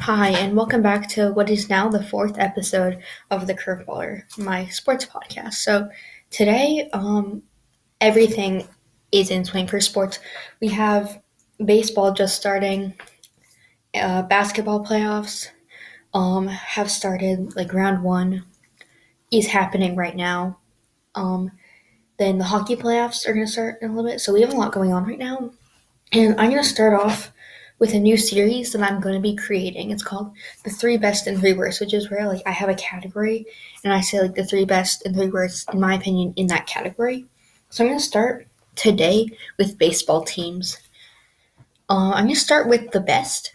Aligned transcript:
Hi, 0.00 0.30
and 0.30 0.56
welcome 0.56 0.82
back 0.82 1.08
to 1.10 1.30
what 1.32 1.48
is 1.48 1.70
now 1.70 1.88
the 1.88 2.02
fourth 2.02 2.36
episode 2.36 3.00
of 3.30 3.46
the 3.46 3.54
Curveballer, 3.54 4.22
my 4.36 4.66
sports 4.66 5.06
podcast. 5.06 5.54
So 5.54 5.88
today, 6.30 6.90
um, 6.92 7.44
everything 8.00 8.66
is 9.12 9.30
in 9.30 9.44
swing 9.44 9.68
for 9.68 9.80
sports. 9.80 10.18
We 10.60 10.66
have 10.68 11.22
baseball 11.64 12.12
just 12.12 12.34
starting, 12.34 12.94
uh, 13.94 14.22
basketball 14.22 14.84
playoffs 14.84 15.50
um, 16.12 16.48
have 16.48 16.90
started. 16.90 17.54
Like 17.54 17.72
round 17.72 18.02
one 18.02 18.44
is 19.30 19.46
happening 19.46 19.94
right 19.94 20.16
now. 20.16 20.58
Um, 21.14 21.52
then 22.18 22.38
the 22.38 22.44
hockey 22.44 22.74
playoffs 22.74 23.28
are 23.28 23.32
going 23.32 23.46
to 23.46 23.52
start 23.52 23.78
in 23.80 23.90
a 23.90 23.94
little 23.94 24.10
bit. 24.10 24.20
So 24.20 24.32
we 24.32 24.40
have 24.40 24.52
a 24.52 24.56
lot 24.56 24.72
going 24.72 24.92
on 24.92 25.06
right 25.06 25.18
now, 25.18 25.52
and 26.10 26.32
I'm 26.40 26.50
going 26.50 26.62
to 26.62 26.68
start 26.68 27.00
off 27.00 27.30
with 27.78 27.92
a 27.92 27.98
new 27.98 28.16
series 28.16 28.72
that 28.72 28.82
I'm 28.82 29.00
going 29.00 29.14
to 29.14 29.20
be 29.20 29.36
creating. 29.36 29.90
It's 29.90 30.02
called 30.02 30.32
The 30.64 30.70
Three 30.70 30.96
Best 30.96 31.26
and 31.26 31.38
Three 31.38 31.52
Worst, 31.52 31.80
which 31.80 31.94
is 31.94 32.10
where 32.10 32.26
like 32.26 32.42
I 32.46 32.52
have 32.52 32.68
a 32.68 32.74
category 32.74 33.46
and 33.82 33.92
I 33.92 34.00
say 34.00 34.20
like 34.20 34.34
the 34.34 34.44
three 34.44 34.64
best 34.64 35.04
and 35.04 35.14
three 35.14 35.28
worst 35.28 35.72
in 35.72 35.80
my 35.80 35.94
opinion 35.94 36.32
in 36.36 36.46
that 36.48 36.66
category. 36.66 37.26
So 37.70 37.84
I'm 37.84 37.90
going 37.90 37.98
to 37.98 38.04
start 38.04 38.46
today 38.76 39.28
with 39.58 39.78
baseball 39.78 40.22
teams. 40.22 40.78
Uh, 41.88 42.12
I'm 42.14 42.24
going 42.24 42.34
to 42.34 42.40
start 42.40 42.68
with 42.68 42.90
the 42.92 43.00
best. 43.00 43.52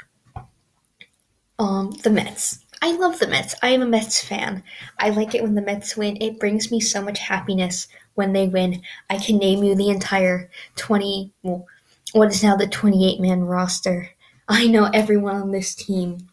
Um, 1.57 1.91
the 2.03 2.09
Mets. 2.09 2.65
I 2.81 2.95
love 2.95 3.19
the 3.19 3.27
Mets. 3.27 3.55
I 3.61 3.69
am 3.69 3.81
a 3.81 3.85
Mets 3.85 4.23
fan. 4.23 4.63
I 4.97 5.09
like 5.09 5.35
it 5.35 5.43
when 5.43 5.55
the 5.55 5.61
Mets 5.61 5.97
win. 5.97 6.17
It 6.21 6.39
brings 6.39 6.71
me 6.71 6.79
so 6.79 7.01
much 7.01 7.19
happiness 7.19 7.87
when 8.15 8.31
they 8.31 8.47
win. 8.47 8.81
I 9.09 9.17
can 9.17 9.37
name 9.37 9.63
you 9.63 9.75
the 9.75 9.89
entire 9.89 10.49
20, 10.77 11.33
well, 11.43 11.65
what 12.13 12.29
is 12.29 12.43
now 12.43 12.55
the 12.55 12.67
28 12.67 13.19
man 13.19 13.41
roster. 13.41 14.09
I 14.47 14.67
know 14.67 14.89
everyone 14.93 15.35
on 15.35 15.51
this 15.51 15.75
team. 15.75 16.29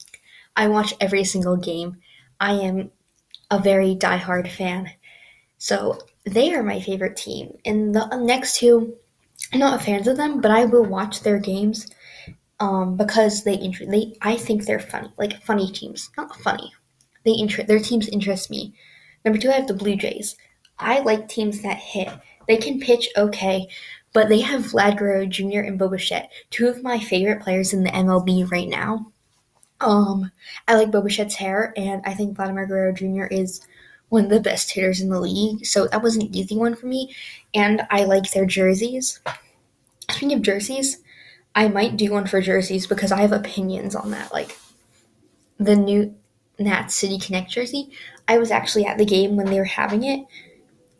I 0.56 0.68
watch 0.68 0.94
every 1.00 1.24
single 1.24 1.56
game. 1.56 1.98
I 2.40 2.52
am 2.52 2.90
a 3.50 3.58
very 3.58 3.94
diehard 3.94 4.50
fan. 4.50 4.90
So 5.58 5.98
they 6.24 6.54
are 6.54 6.62
my 6.62 6.80
favorite 6.80 7.16
team. 7.16 7.58
And 7.64 7.94
the 7.94 8.16
next 8.16 8.58
two, 8.58 8.96
I'm 9.52 9.60
not 9.60 9.80
a 9.80 9.84
fans 9.84 10.08
of 10.08 10.16
them, 10.16 10.40
but 10.40 10.50
I 10.50 10.64
will 10.64 10.84
watch 10.84 11.20
their 11.20 11.38
games 11.38 11.86
um, 12.58 12.96
because 12.96 13.44
they 13.44 13.54
interest. 13.54 13.90
They 13.90 14.16
I 14.22 14.36
think 14.36 14.64
they're 14.64 14.80
funny, 14.80 15.12
like 15.18 15.42
funny 15.42 15.70
teams, 15.70 16.10
not 16.16 16.34
funny. 16.36 16.72
They 17.24 17.32
interest. 17.32 17.68
Their 17.68 17.80
teams 17.80 18.08
interest 18.08 18.50
me. 18.50 18.74
Number 19.24 19.38
two, 19.38 19.50
I 19.50 19.54
have 19.54 19.66
the 19.66 19.74
Blue 19.74 19.96
Jays. 19.96 20.36
I 20.78 21.00
like 21.00 21.28
teams 21.28 21.62
that 21.62 21.78
hit. 21.78 22.08
They 22.48 22.56
can 22.56 22.80
pitch 22.80 23.08
okay, 23.16 23.68
but 24.16 24.30
they 24.30 24.40
have 24.40 24.62
Vlad 24.62 24.96
Guerrero 24.96 25.26
Jr. 25.26 25.60
and 25.60 25.78
Bo 25.78 25.90
Bichette, 25.90 26.32
two 26.48 26.68
of 26.68 26.82
my 26.82 26.98
favorite 26.98 27.42
players 27.42 27.74
in 27.74 27.84
the 27.84 27.90
MLB 27.90 28.50
right 28.50 28.66
now. 28.66 29.12
Um, 29.82 30.32
I 30.66 30.74
like 30.76 30.90
Bo 30.90 31.02
Bichette's 31.02 31.34
hair, 31.34 31.74
and 31.76 32.00
I 32.06 32.14
think 32.14 32.34
Vladimir 32.34 32.64
Guerrero 32.64 32.94
Jr. 32.94 33.24
is 33.26 33.60
one 34.08 34.24
of 34.24 34.30
the 34.30 34.40
best 34.40 34.70
hitters 34.70 35.02
in 35.02 35.10
the 35.10 35.20
league. 35.20 35.66
So 35.66 35.86
that 35.88 36.02
was 36.02 36.16
an 36.16 36.34
easy 36.34 36.56
one 36.56 36.74
for 36.74 36.86
me, 36.86 37.14
and 37.52 37.82
I 37.90 38.04
like 38.04 38.30
their 38.30 38.46
jerseys. 38.46 39.20
Speaking 40.10 40.32
of 40.32 40.40
jerseys, 40.40 40.96
I 41.54 41.68
might 41.68 41.98
do 41.98 42.10
one 42.10 42.26
for 42.26 42.40
jerseys 42.40 42.86
because 42.86 43.12
I 43.12 43.20
have 43.20 43.32
opinions 43.32 43.94
on 43.94 44.12
that. 44.12 44.32
Like 44.32 44.56
the 45.58 45.76
new 45.76 46.14
Nat 46.58 46.86
City 46.86 47.18
Connect 47.18 47.50
jersey, 47.50 47.90
I 48.28 48.38
was 48.38 48.50
actually 48.50 48.86
at 48.86 48.96
the 48.96 49.04
game 49.04 49.36
when 49.36 49.50
they 49.50 49.58
were 49.58 49.64
having 49.64 50.04
it, 50.04 50.24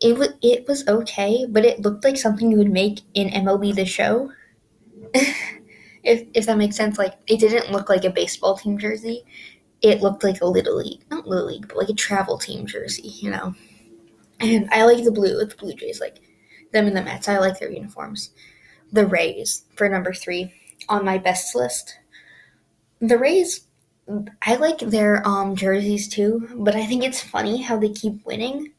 it 0.07 0.17
was 0.17 0.29
it 0.41 0.69
was 0.69 0.87
okay, 0.87 1.47
but 1.49 1.65
it 1.65 1.81
looked 1.81 2.05
like 2.05 2.17
something 2.17 2.51
you 2.51 2.59
would 2.59 2.71
make 2.71 3.01
in 3.15 3.29
MLB 3.29 3.75
The 3.75 3.85
Show. 3.85 4.31
if 5.15 6.29
if 6.33 6.47
that 6.47 6.59
makes 6.59 6.77
sense, 6.77 6.97
like 6.97 7.15
it 7.27 7.41
didn't 7.41 7.73
look 7.73 7.89
like 7.89 8.05
a 8.05 8.11
baseball 8.11 8.57
team 8.57 8.79
jersey. 8.79 9.25
It 9.83 10.03
looked 10.03 10.23
like 10.23 10.41
a 10.41 10.47
little 10.47 10.77
league, 10.77 11.05
not 11.11 11.27
little 11.27 11.47
league, 11.47 11.67
but 11.69 11.77
like 11.77 11.89
a 11.89 11.95
travel 11.95 12.39
team 12.39 12.67
jersey, 12.67 13.09
you 13.09 13.31
know. 13.31 13.55
And 14.41 14.69
I 14.71 14.85
like 14.85 15.03
the 15.03 15.11
blue 15.11 15.37
with 15.39 15.51
the 15.51 15.57
Blue 15.57 15.75
Jays, 15.75 16.01
like 16.01 16.21
them 16.73 16.87
and 16.87 16.97
the 16.97 17.03
Mets. 17.03 17.29
I 17.29 17.39
like 17.39 17.59
their 17.59 17.71
uniforms. 17.71 18.31
The 18.93 19.07
Rays 19.07 19.65
for 19.77 19.89
number 19.89 20.13
three 20.13 20.53
on 20.89 21.05
my 21.05 21.19
best 21.19 21.55
list. 21.55 21.99
The 23.01 23.19
Rays, 23.19 23.67
I 24.43 24.55
like 24.57 24.79
their 24.79 25.27
um 25.27 25.57
jerseys 25.57 26.09
too, 26.09 26.49
but 26.57 26.77
I 26.77 26.87
think 26.87 27.03
it's 27.03 27.21
funny 27.21 27.63
how 27.63 27.77
they 27.77 27.91
keep 27.91 28.25
winning 28.25 28.73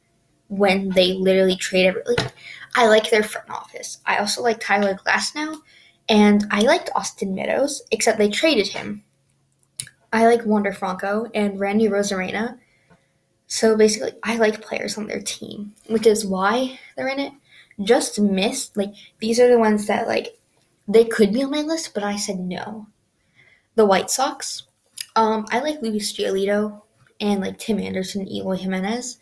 when 0.49 0.89
they 0.89 1.13
literally 1.13 1.55
trade 1.55 1.87
every 1.87 2.03
like 2.05 2.31
I 2.75 2.87
like 2.87 3.09
their 3.09 3.23
front 3.23 3.49
office. 3.49 3.99
I 4.05 4.17
also 4.17 4.41
like 4.41 4.59
Tyler 4.59 4.95
Glasnow 4.95 5.61
and 6.09 6.45
I 6.51 6.61
liked 6.61 6.91
Austin 6.95 7.35
Meadows, 7.35 7.81
except 7.91 8.17
they 8.17 8.29
traded 8.29 8.67
him. 8.67 9.03
I 10.13 10.25
like 10.25 10.45
Wander 10.45 10.71
Franco 10.71 11.29
and 11.33 11.59
Randy 11.59 11.87
Arozarena. 11.87 12.59
So 13.47 13.75
basically 13.75 14.11
I 14.23 14.37
like 14.37 14.61
players 14.61 14.97
on 14.97 15.07
their 15.07 15.21
team, 15.21 15.73
which 15.87 16.05
is 16.05 16.25
why 16.25 16.79
they're 16.95 17.07
in 17.07 17.19
it. 17.19 17.33
Just 17.83 18.19
missed 18.19 18.75
like 18.75 18.93
these 19.19 19.39
are 19.39 19.49
the 19.49 19.59
ones 19.59 19.87
that 19.87 20.07
like 20.07 20.37
they 20.87 21.03
could 21.03 21.33
be 21.33 21.43
on 21.43 21.51
my 21.51 21.61
list, 21.61 21.93
but 21.93 22.03
I 22.03 22.15
said 22.15 22.39
no. 22.39 22.87
The 23.75 23.85
White 23.85 24.09
Sox. 24.09 24.63
Um, 25.15 25.45
I 25.51 25.59
like 25.59 25.81
Luis 25.81 26.13
Giolito 26.13 26.81
and 27.19 27.41
like 27.41 27.57
Tim 27.57 27.79
Anderson, 27.79 28.27
Eloy 28.27 28.55
Jimenez. 28.55 29.19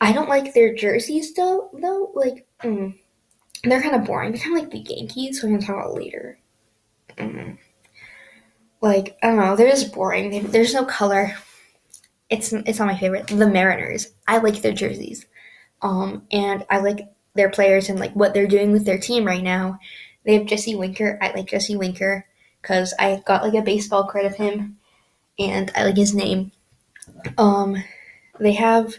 I 0.00 0.12
don't 0.12 0.28
like 0.28 0.54
their 0.54 0.74
jerseys 0.74 1.34
though. 1.34 1.70
Though, 1.72 2.12
like, 2.14 2.46
mm, 2.62 2.96
they're 3.64 3.82
kind 3.82 3.96
of 3.96 4.04
boring. 4.04 4.32
They're 4.32 4.40
kind 4.40 4.56
of 4.56 4.62
like 4.62 4.72
the 4.72 4.94
Yankees. 4.94 5.40
So 5.40 5.46
we're 5.46 5.54
gonna 5.54 5.66
talk 5.66 5.76
about 5.76 5.94
later. 5.94 6.38
Mm. 7.16 7.58
Like, 8.80 9.18
I 9.22 9.28
don't 9.28 9.36
know. 9.36 9.56
They're 9.56 9.70
just 9.70 9.92
boring. 9.92 10.50
there's 10.50 10.74
no 10.74 10.84
color. 10.84 11.34
It's 12.30 12.52
it's 12.52 12.78
not 12.78 12.88
my 12.88 12.98
favorite. 12.98 13.26
The 13.26 13.48
Mariners. 13.48 14.08
I 14.26 14.38
like 14.38 14.62
their 14.62 14.72
jerseys, 14.72 15.26
um, 15.82 16.26
and 16.30 16.64
I 16.70 16.78
like 16.78 17.08
their 17.34 17.50
players 17.50 17.88
and 17.88 17.98
like 17.98 18.12
what 18.12 18.34
they're 18.34 18.46
doing 18.46 18.70
with 18.70 18.84
their 18.84 18.98
team 18.98 19.24
right 19.24 19.42
now. 19.42 19.78
They 20.24 20.34
have 20.34 20.46
Jesse 20.46 20.76
Winker. 20.76 21.18
I 21.22 21.32
like 21.32 21.46
Jesse 21.46 21.76
Winker 21.76 22.26
because 22.60 22.92
I 22.98 23.22
got 23.26 23.42
like 23.42 23.54
a 23.54 23.62
baseball 23.62 24.04
card 24.04 24.26
of 24.26 24.36
him, 24.36 24.78
and 25.38 25.72
I 25.74 25.84
like 25.84 25.96
his 25.96 26.14
name. 26.14 26.52
Um, 27.38 27.82
they 28.38 28.52
have 28.52 28.94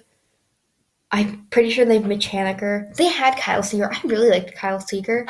I'm 1.12 1.48
pretty 1.50 1.72
sure 1.72 1.86
they 1.86 1.96
have 1.96 2.06
Mitch 2.06 2.28
Haniger. 2.28 2.96
They 2.96 3.08
had 3.08 3.38
Kyle 3.38 3.64
Seager. 3.64 3.92
I 3.92 4.00
really 4.04 4.30
liked 4.30 4.56
Kyle 4.56 4.80
Seager. 4.80 5.28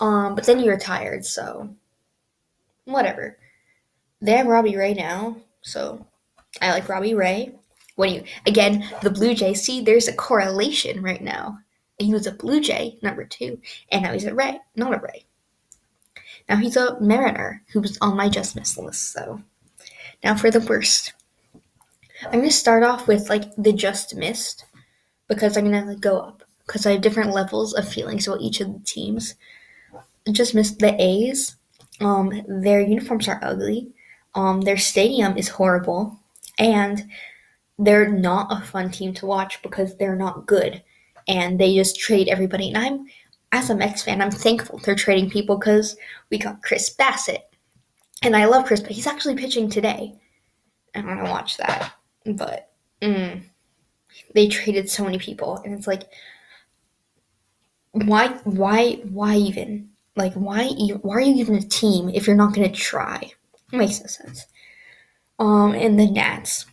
Um, 0.00 0.34
but 0.34 0.44
then 0.44 0.58
he 0.58 0.68
retired, 0.68 1.24
so 1.24 1.74
whatever. 2.84 3.38
They 4.20 4.32
have 4.32 4.46
Robbie 4.46 4.76
Ray 4.76 4.94
now, 4.94 5.36
so 5.62 6.06
I 6.60 6.70
like 6.70 6.88
Robbie 6.88 7.14
Ray. 7.14 7.54
Do 7.98 8.08
you 8.08 8.24
again, 8.46 8.88
the 9.02 9.10
Blue 9.10 9.34
Jays, 9.34 9.62
see 9.62 9.80
there's 9.80 10.08
a 10.08 10.14
correlation 10.14 11.02
right 11.02 11.22
now. 11.22 11.58
He 11.98 12.12
was 12.12 12.26
a 12.26 12.32
Blue 12.32 12.60
Jay, 12.60 12.98
number 13.02 13.24
two, 13.24 13.60
and 13.92 14.02
now 14.02 14.12
he's 14.12 14.24
a 14.24 14.34
Ray, 14.34 14.58
not 14.74 14.94
a 14.94 14.98
Ray. 14.98 15.24
Now 16.48 16.56
he's 16.56 16.76
a 16.76 16.98
Mariner, 17.00 17.62
who's 17.72 17.98
on 18.00 18.16
my 18.16 18.28
just 18.28 18.56
miss 18.56 18.76
list, 18.76 19.12
so 19.12 19.40
now 20.24 20.34
for 20.34 20.50
the 20.50 20.60
worst. 20.60 21.12
I'm 22.24 22.40
gonna 22.40 22.50
start 22.50 22.82
off 22.82 23.06
with 23.06 23.28
like 23.28 23.54
the 23.56 23.72
just 23.72 24.16
missed 24.16 24.64
because 25.34 25.56
I'm 25.56 25.70
gonna 25.70 25.96
go 25.96 26.18
up 26.18 26.42
because 26.66 26.86
I 26.86 26.92
have 26.92 27.00
different 27.00 27.32
levels 27.32 27.74
of 27.74 27.88
feelings 27.88 28.26
about 28.26 28.40
each 28.40 28.60
of 28.60 28.72
the 28.72 28.80
teams. 28.80 29.34
Just 30.30 30.54
missed 30.54 30.78
the 30.78 30.94
A's. 31.00 31.56
Um, 32.00 32.42
their 32.46 32.80
uniforms 32.80 33.28
are 33.28 33.40
ugly. 33.42 33.92
Um, 34.34 34.60
their 34.60 34.76
stadium 34.76 35.36
is 35.36 35.48
horrible, 35.48 36.18
and 36.58 37.04
they're 37.78 38.08
not 38.08 38.52
a 38.52 38.64
fun 38.64 38.90
team 38.90 39.12
to 39.14 39.26
watch 39.26 39.60
because 39.62 39.96
they're 39.96 40.16
not 40.16 40.46
good, 40.46 40.82
and 41.28 41.58
they 41.58 41.74
just 41.74 41.98
trade 41.98 42.28
everybody. 42.28 42.68
And 42.68 42.78
I'm, 42.78 43.06
as 43.52 43.70
a 43.70 43.74
Mets 43.74 44.02
fan, 44.02 44.22
I'm 44.22 44.30
thankful 44.30 44.78
they're 44.78 44.94
trading 44.94 45.30
people 45.30 45.56
because 45.58 45.96
we 46.30 46.38
got 46.38 46.62
Chris 46.62 46.94
Bassitt, 46.94 47.42
and 48.22 48.36
I 48.36 48.46
love 48.46 48.66
Chris, 48.66 48.80
but 48.80 48.92
he's 48.92 49.06
actually 49.06 49.36
pitching 49.36 49.68
today. 49.68 50.14
I'm 50.94 51.06
gonna 51.06 51.30
watch 51.30 51.56
that, 51.56 51.94
but. 52.24 52.68
Mm, 53.02 53.42
they 54.34 54.48
traded 54.48 54.88
so 54.88 55.04
many 55.04 55.18
people 55.18 55.60
and 55.64 55.74
it's 55.74 55.86
like 55.86 56.04
why 57.92 58.28
why 58.44 58.94
why 59.10 59.36
even 59.36 59.90
like 60.16 60.32
why 60.34 60.68
why 61.02 61.16
are 61.16 61.20
you 61.20 61.34
even 61.36 61.56
a 61.56 61.62
team 61.62 62.08
if 62.08 62.26
you're 62.26 62.36
not 62.36 62.54
going 62.54 62.70
to 62.70 62.78
try? 62.78 63.30
It 63.72 63.76
makes 63.76 64.00
no 64.00 64.06
sense. 64.06 64.46
Um 65.38 65.74
and 65.74 65.98
the 65.98 66.10
nats. 66.10 66.66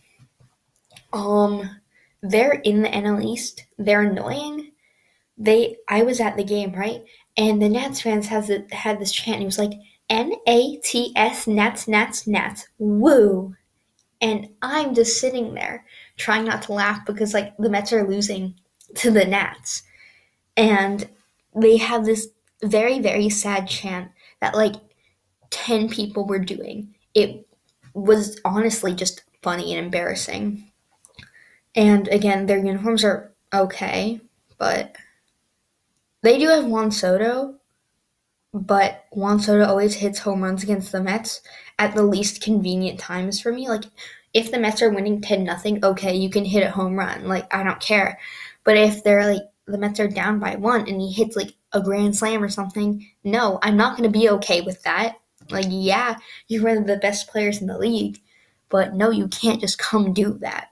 Um 1.12 1.80
they're 2.22 2.52
in 2.52 2.82
the 2.82 2.88
nl 2.88 3.24
east. 3.24 3.64
They're 3.78 4.02
annoying. 4.02 4.72
They 5.38 5.76
i 5.88 6.02
was 6.02 6.20
at 6.20 6.36
the 6.36 6.44
game 6.44 6.72
right? 6.72 7.02
And 7.36 7.60
the 7.60 7.68
nats 7.68 8.00
fans 8.02 8.26
has 8.28 8.50
it 8.50 8.72
had 8.72 8.98
this 8.98 9.12
chant 9.12 9.42
it 9.42 9.46
was 9.46 9.58
like 9.58 9.72
n-a-t-s 10.08 11.46
nats 11.46 11.88
nats 11.88 12.26
nats. 12.26 12.68
Woo 12.78 13.54
and 14.20 14.48
i'm 14.62 14.94
just 14.94 15.20
sitting 15.20 15.54
there 15.54 15.84
trying 16.16 16.44
not 16.44 16.62
to 16.62 16.72
laugh 16.72 17.04
because 17.06 17.34
like 17.34 17.56
the 17.56 17.70
Mets 17.70 17.92
are 17.92 18.06
losing 18.06 18.54
to 18.96 19.10
the 19.10 19.24
Nats. 19.24 19.82
And 20.56 21.08
they 21.54 21.76
have 21.78 22.04
this 22.04 22.28
very, 22.62 23.00
very 23.00 23.28
sad 23.28 23.68
chant 23.68 24.10
that 24.40 24.54
like 24.54 24.74
10 25.50 25.88
people 25.88 26.26
were 26.26 26.38
doing. 26.38 26.94
It 27.14 27.46
was 27.94 28.40
honestly 28.44 28.94
just 28.94 29.22
funny 29.42 29.74
and 29.74 29.84
embarrassing. 29.84 30.70
And 31.74 32.08
again, 32.08 32.46
their 32.46 32.58
uniforms 32.58 33.04
are 33.04 33.32
okay, 33.54 34.20
but 34.58 34.96
they 36.22 36.38
do 36.38 36.48
have 36.48 36.66
Juan 36.66 36.90
Soto, 36.90 37.56
but 38.52 39.04
Juan 39.12 39.38
Soto 39.40 39.64
always 39.64 39.94
hits 39.94 40.18
home 40.18 40.42
runs 40.42 40.62
against 40.62 40.92
the 40.92 41.02
Mets 41.02 41.40
at 41.78 41.94
the 41.94 42.02
least 42.02 42.42
convenient 42.42 42.98
times 42.98 43.40
for 43.40 43.52
me. 43.52 43.68
Like 43.68 43.84
if 44.34 44.50
the 44.50 44.58
Mets 44.58 44.82
are 44.82 44.90
winning 44.90 45.20
10 45.20 45.44
nothing, 45.44 45.84
okay, 45.84 46.14
you 46.14 46.30
can 46.30 46.44
hit 46.44 46.66
a 46.66 46.70
home 46.70 46.96
run. 46.96 47.28
Like 47.28 47.52
I 47.54 47.62
don't 47.62 47.80
care. 47.80 48.18
But 48.64 48.76
if 48.76 49.04
they're 49.04 49.32
like 49.32 49.42
the 49.66 49.78
Mets 49.78 50.00
are 50.00 50.08
down 50.08 50.38
by 50.38 50.56
one 50.56 50.88
and 50.88 51.00
he 51.00 51.12
hits 51.12 51.36
like 51.36 51.54
a 51.72 51.80
grand 51.80 52.16
slam 52.16 52.42
or 52.42 52.48
something, 52.48 53.06
no, 53.24 53.58
I'm 53.62 53.76
not 53.76 53.96
going 53.96 54.10
to 54.10 54.18
be 54.18 54.28
okay 54.30 54.60
with 54.60 54.82
that. 54.82 55.16
Like, 55.50 55.66
yeah, 55.68 56.16
you're 56.48 56.64
one 56.64 56.78
of 56.78 56.86
the 56.86 56.96
best 56.96 57.28
players 57.28 57.60
in 57.60 57.66
the 57.66 57.78
league, 57.78 58.20
but 58.68 58.94
no, 58.94 59.10
you 59.10 59.28
can't 59.28 59.60
just 59.60 59.78
come 59.78 60.12
do 60.12 60.34
that. 60.40 60.68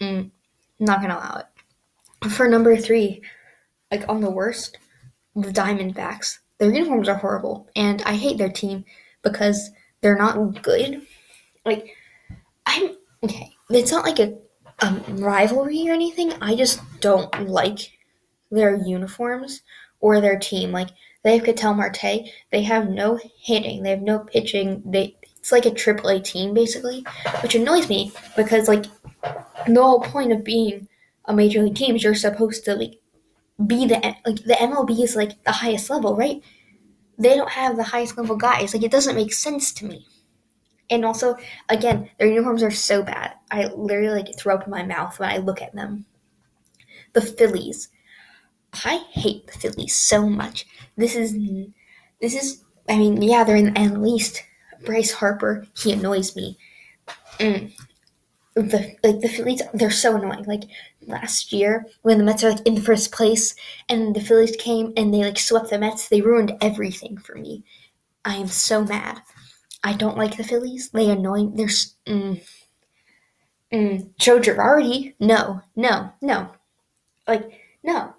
Mm, 0.00 0.30
not 0.78 1.00
going 1.00 1.10
to 1.10 1.18
allow 1.18 1.40
it. 1.40 2.30
For 2.30 2.48
number 2.48 2.76
three, 2.76 3.22
like 3.90 4.08
on 4.08 4.20
the 4.20 4.30
worst, 4.30 4.78
the 5.34 5.50
Diamondbacks. 5.50 6.38
Their 6.60 6.72
uniforms 6.72 7.08
are 7.08 7.16
horrible, 7.16 7.68
and 7.74 8.02
I 8.02 8.14
hate 8.14 8.36
their 8.38 8.52
team 8.52 8.84
because 9.22 9.70
they're 10.02 10.16
not 10.16 10.62
good. 10.62 11.02
Like, 11.64 11.96
I'm 12.66 12.96
okay. 13.24 13.50
It's 13.70 13.90
not 13.90 14.04
like 14.04 14.18
a 14.18 14.36
um, 14.80 15.02
rivalry 15.18 15.88
or 15.88 15.92
anything. 15.92 16.32
I 16.40 16.54
just 16.54 16.80
don't 17.00 17.48
like 17.48 17.78
their 18.50 18.76
uniforms 18.76 19.62
or 20.00 20.20
their 20.20 20.38
team. 20.38 20.72
Like 20.72 20.90
they 21.22 21.36
have 21.36 21.46
Ketel 21.46 21.74
Marte, 21.74 22.28
they 22.50 22.62
have 22.62 22.88
no 22.88 23.18
hitting, 23.40 23.82
they 23.82 23.90
have 23.90 24.02
no 24.02 24.20
pitching. 24.20 24.82
They 24.84 25.16
it's 25.38 25.52
like 25.52 25.64
a 25.64 25.70
triple 25.70 26.10
A 26.10 26.20
team 26.20 26.52
basically, 26.52 27.04
which 27.42 27.54
annoys 27.54 27.88
me 27.88 28.12
because 28.36 28.68
like 28.68 28.84
the 29.66 29.82
whole 29.82 30.00
point 30.00 30.32
of 30.32 30.44
being 30.44 30.88
a 31.24 31.34
major 31.34 31.62
league 31.62 31.76
team 31.76 31.96
is 31.96 32.04
you're 32.04 32.14
supposed 32.14 32.64
to 32.66 32.74
like 32.74 32.99
be 33.66 33.86
the 33.86 33.96
like 34.26 34.44
the 34.44 34.56
MLB 34.58 35.02
is 35.02 35.16
like 35.16 35.42
the 35.44 35.52
highest 35.52 35.90
level, 35.90 36.16
right? 36.16 36.42
They 37.18 37.36
don't 37.36 37.50
have 37.50 37.76
the 37.76 37.82
highest 37.84 38.16
level 38.16 38.36
guys. 38.36 38.72
Like 38.74 38.82
it 38.82 38.90
doesn't 38.90 39.16
make 39.16 39.32
sense 39.32 39.72
to 39.74 39.86
me. 39.86 40.06
And 40.88 41.04
also, 41.04 41.36
again, 41.68 42.10
their 42.18 42.28
uniforms 42.28 42.62
are 42.62 42.70
so 42.70 43.02
bad. 43.02 43.34
I 43.50 43.66
literally 43.66 44.22
like 44.22 44.38
throw 44.38 44.56
up 44.56 44.64
in 44.64 44.70
my 44.70 44.82
mouth 44.82 45.18
when 45.18 45.30
I 45.30 45.36
look 45.36 45.62
at 45.62 45.74
them. 45.74 46.06
The 47.12 47.20
Phillies. 47.20 47.88
I 48.84 49.04
hate 49.12 49.46
the 49.46 49.58
Phillies 49.58 49.94
so 49.94 50.28
much. 50.28 50.66
This 50.96 51.14
is 51.14 51.36
this 52.20 52.34
is 52.34 52.64
I 52.88 52.98
mean, 52.98 53.22
yeah, 53.22 53.44
they're 53.44 53.56
in 53.56 53.66
the 53.66 53.80
NL 53.80 54.08
East. 54.08 54.42
Bryce 54.84 55.12
Harper, 55.12 55.66
he 55.76 55.92
annoys 55.92 56.34
me. 56.34 56.58
Mm. 57.38 57.72
The 58.54 58.96
like 59.04 59.20
the 59.20 59.28
Phillies, 59.28 59.62
they're 59.72 59.90
so 59.90 60.16
annoying. 60.16 60.44
Like 60.44 60.64
last 61.06 61.52
year 61.52 61.86
when 62.02 62.18
the 62.18 62.24
Mets 62.24 62.44
are 62.44 62.50
like 62.50 62.66
in 62.66 62.80
first 62.80 63.12
place 63.12 63.54
and 63.88 64.14
the 64.14 64.20
Phillies 64.20 64.56
came 64.56 64.92
and 64.96 65.14
they 65.14 65.24
like 65.24 65.38
swept 65.38 65.70
the 65.70 65.78
Mets, 65.78 66.08
they 66.08 66.20
ruined 66.20 66.56
everything 66.60 67.16
for 67.16 67.36
me. 67.36 67.64
I 68.24 68.36
am 68.36 68.48
so 68.48 68.84
mad. 68.84 69.22
I 69.84 69.94
don't 69.94 70.18
like 70.18 70.36
the 70.36 70.44
Phillies. 70.44 70.90
They 70.90 71.10
annoy. 71.10 71.46
They're 71.46 71.66
mm, 71.66 72.42
mm, 73.72 74.16
Joe 74.18 74.40
Girardi. 74.40 75.14
No, 75.20 75.62
no, 75.76 76.12
no. 76.20 76.50
Like 77.26 77.52
no 77.82 78.14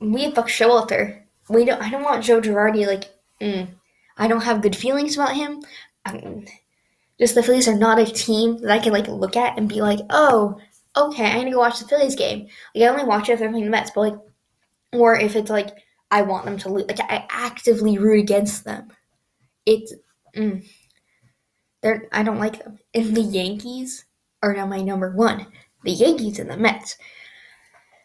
we 0.00 0.24
have 0.24 0.34
Buck 0.34 0.48
Showalter. 0.48 1.22
We 1.48 1.64
don't. 1.64 1.82
I 1.82 1.90
don't 1.90 2.04
want 2.04 2.24
Joe 2.24 2.40
Girardi. 2.40 2.86
Like, 2.86 3.04
mm, 3.40 3.68
I 4.16 4.28
don't 4.28 4.42
have 4.42 4.62
good 4.62 4.76
feelings 4.76 5.16
about 5.16 5.34
him. 5.34 5.62
Um, 6.04 6.44
just 7.18 7.34
the 7.34 7.42
Phillies 7.42 7.68
are 7.68 7.76
not 7.76 7.98
a 7.98 8.06
team 8.06 8.58
that 8.58 8.70
I 8.70 8.78
can 8.78 8.92
like 8.92 9.08
look 9.08 9.36
at 9.36 9.58
and 9.58 9.68
be 9.68 9.80
like, 9.80 10.00
oh, 10.10 10.58
okay, 10.96 11.26
I'm 11.26 11.38
gonna 11.38 11.50
go 11.50 11.58
watch 11.58 11.80
the 11.80 11.88
Phillies 11.88 12.16
game. 12.16 12.48
Like, 12.74 12.84
I 12.84 12.88
only 12.88 13.04
watch 13.04 13.28
it 13.28 13.32
if 13.32 13.38
they're 13.38 13.50
playing 13.50 13.64
the 13.64 13.70
Mets, 13.70 13.90
but 13.94 14.00
like, 14.00 14.18
or 14.92 15.18
if 15.18 15.36
it's 15.36 15.50
like 15.50 15.76
I 16.10 16.22
want 16.22 16.44
them 16.44 16.58
to 16.58 16.68
lose. 16.70 16.86
Like, 16.88 17.00
I 17.00 17.26
actively 17.30 17.98
root 17.98 18.20
against 18.20 18.64
them. 18.64 18.88
It's, 19.66 19.92
mm, 20.34 20.66
they're. 21.82 22.08
I 22.12 22.22
don't 22.22 22.38
like 22.38 22.62
them. 22.64 22.78
And 22.94 23.14
the 23.14 23.20
Yankees 23.20 24.06
are 24.42 24.54
now 24.54 24.66
my 24.66 24.80
number 24.80 25.10
one. 25.10 25.46
The 25.84 25.92
Yankees 25.92 26.38
and 26.38 26.50
the 26.50 26.56
Mets 26.56 26.96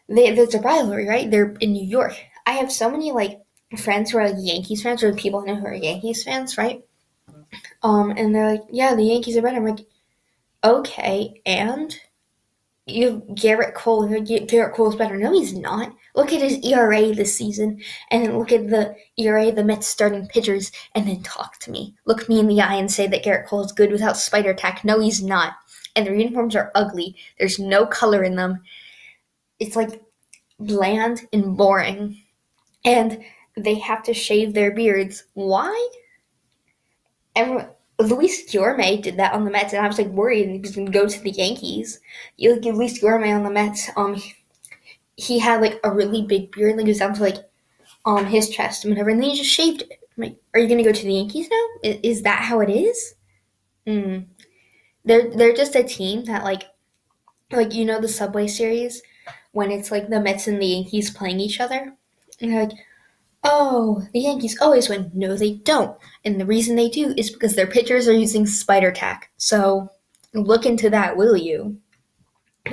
they, 0.08 0.32
there's 0.32 0.54
a 0.54 0.60
rivalry, 0.60 1.08
right? 1.08 1.30
They're 1.30 1.54
in 1.60 1.72
New 1.72 1.84
York. 1.84 2.14
I 2.46 2.52
have 2.52 2.70
so 2.70 2.90
many 2.90 3.12
like 3.12 3.40
friends 3.78 4.10
who 4.10 4.18
are 4.18 4.28
like 4.28 4.36
Yankees 4.38 4.82
fans 4.82 5.02
or 5.02 5.12
people 5.14 5.40
I 5.40 5.46
know 5.46 5.56
who 5.56 5.66
are 5.66 5.74
Yankees 5.74 6.24
fans, 6.24 6.58
right? 6.58 6.82
Um, 7.82 8.10
and 8.10 8.34
they're 8.34 8.50
like, 8.50 8.64
yeah, 8.70 8.94
the 8.94 9.04
Yankees 9.04 9.36
are 9.36 9.42
better. 9.42 9.56
I'm 9.56 9.66
like, 9.66 9.86
okay, 10.62 11.40
and 11.46 11.94
you 12.86 13.22
Gerrit 13.30 13.74
Cole. 13.74 14.06
Gerrit 14.06 14.74
Cole's 14.74 14.96
better. 14.96 15.16
No, 15.16 15.32
he's 15.32 15.54
not. 15.54 15.94
Look 16.14 16.32
at 16.32 16.42
his 16.42 16.58
ERA 16.64 17.14
this 17.14 17.34
season, 17.36 17.80
and 18.10 18.24
then 18.24 18.38
look 18.38 18.52
at 18.52 18.68
the 18.68 18.94
ERA 19.18 19.50
the 19.52 19.64
Mets 19.64 19.86
starting 19.86 20.26
pitchers, 20.28 20.70
and 20.94 21.08
then 21.08 21.22
talk 21.22 21.58
to 21.60 21.70
me. 21.70 21.94
Look 22.04 22.28
me 22.28 22.40
in 22.40 22.46
the 22.46 22.60
eye 22.60 22.74
and 22.74 22.90
say 22.90 23.06
that 23.06 23.24
Gerrit 23.24 23.46
Cole 23.46 23.64
is 23.64 23.72
good 23.72 23.90
without 23.90 24.16
spider 24.16 24.54
tack. 24.54 24.84
No, 24.84 25.00
he's 25.00 25.22
not. 25.22 25.54
And 25.96 26.06
their 26.06 26.14
uniforms 26.14 26.56
are 26.56 26.72
ugly. 26.74 27.16
There's 27.38 27.58
no 27.58 27.86
color 27.86 28.24
in 28.24 28.36
them 28.36 28.60
it's 29.60 29.76
like 29.76 30.02
bland 30.58 31.26
and 31.32 31.56
boring. 31.56 32.22
And 32.84 33.22
they 33.56 33.76
have 33.76 34.02
to 34.04 34.14
shave 34.14 34.52
their 34.52 34.72
beards. 34.72 35.24
Why? 35.34 35.88
Everyone, 37.36 37.68
Luis 37.98 38.50
Guillorme 38.50 39.02
did 39.02 39.16
that 39.16 39.34
on 39.34 39.44
the 39.44 39.50
Mets, 39.50 39.72
and 39.72 39.84
I 39.84 39.88
was 39.88 39.98
like 39.98 40.08
worried 40.08 40.48
he 40.48 40.58
was 40.58 40.74
going 40.74 40.86
to 40.86 40.92
go 40.92 41.06
to 41.06 41.20
the 41.20 41.30
Yankees. 41.30 42.00
You 42.36 42.54
look 42.54 42.66
at 42.66 42.74
Luis 42.74 43.00
Guillorme 43.00 43.34
on 43.34 43.44
the 43.44 43.50
Mets. 43.50 43.90
Um, 43.96 44.20
he 45.16 45.38
had 45.38 45.60
like 45.60 45.80
a 45.84 45.92
really 45.92 46.22
big 46.26 46.52
beard, 46.52 46.76
like 46.76 46.86
it 46.86 46.88
was 46.88 46.98
down 46.98 47.14
to 47.14 47.22
like 47.22 47.36
um 48.04 48.26
his 48.26 48.48
chest 48.50 48.84
and 48.84 48.92
whatever, 48.92 49.10
and 49.10 49.22
then 49.22 49.30
he 49.30 49.36
just 49.36 49.50
shaved 49.50 49.82
it. 49.82 50.00
I'm 50.16 50.24
like, 50.24 50.36
are 50.54 50.60
you 50.60 50.68
going 50.68 50.78
to 50.78 50.84
go 50.84 50.92
to 50.92 51.04
the 51.04 51.12
Yankees 51.12 51.48
now? 51.50 51.66
Is, 51.82 51.98
is 52.02 52.22
that 52.22 52.42
how 52.42 52.60
it 52.60 52.70
is? 52.70 53.14
Hmm. 53.86 54.18
They're 55.04 55.30
they're 55.30 55.54
just 55.54 55.74
a 55.76 55.82
team 55.84 56.24
that 56.24 56.44
like, 56.44 56.64
like 57.52 57.74
you 57.74 57.84
know 57.84 58.00
the 58.00 58.08
Subway 58.08 58.46
series 58.46 59.02
when 59.52 59.70
it's 59.70 59.90
like 59.90 60.08
the 60.08 60.20
Mets 60.20 60.46
and 60.48 60.60
the 60.60 60.66
Yankees 60.66 61.10
playing 61.10 61.40
each 61.40 61.60
other. 61.60 61.94
And 62.40 62.54
like, 62.54 62.72
oh, 63.44 64.02
the 64.12 64.20
Yankees 64.20 64.60
always 64.60 64.88
win. 64.88 65.10
No, 65.14 65.36
they 65.36 65.52
don't. 65.52 65.96
And 66.24 66.40
the 66.40 66.46
reason 66.46 66.74
they 66.74 66.88
do 66.88 67.14
is 67.16 67.30
because 67.30 67.54
their 67.54 67.66
pitchers 67.66 68.08
are 68.08 68.14
using 68.14 68.46
spider 68.46 68.90
tack. 68.90 69.30
So 69.36 69.88
look 70.32 70.66
into 70.66 70.90
that, 70.90 71.16
will 71.16 71.36
you? 71.36 71.78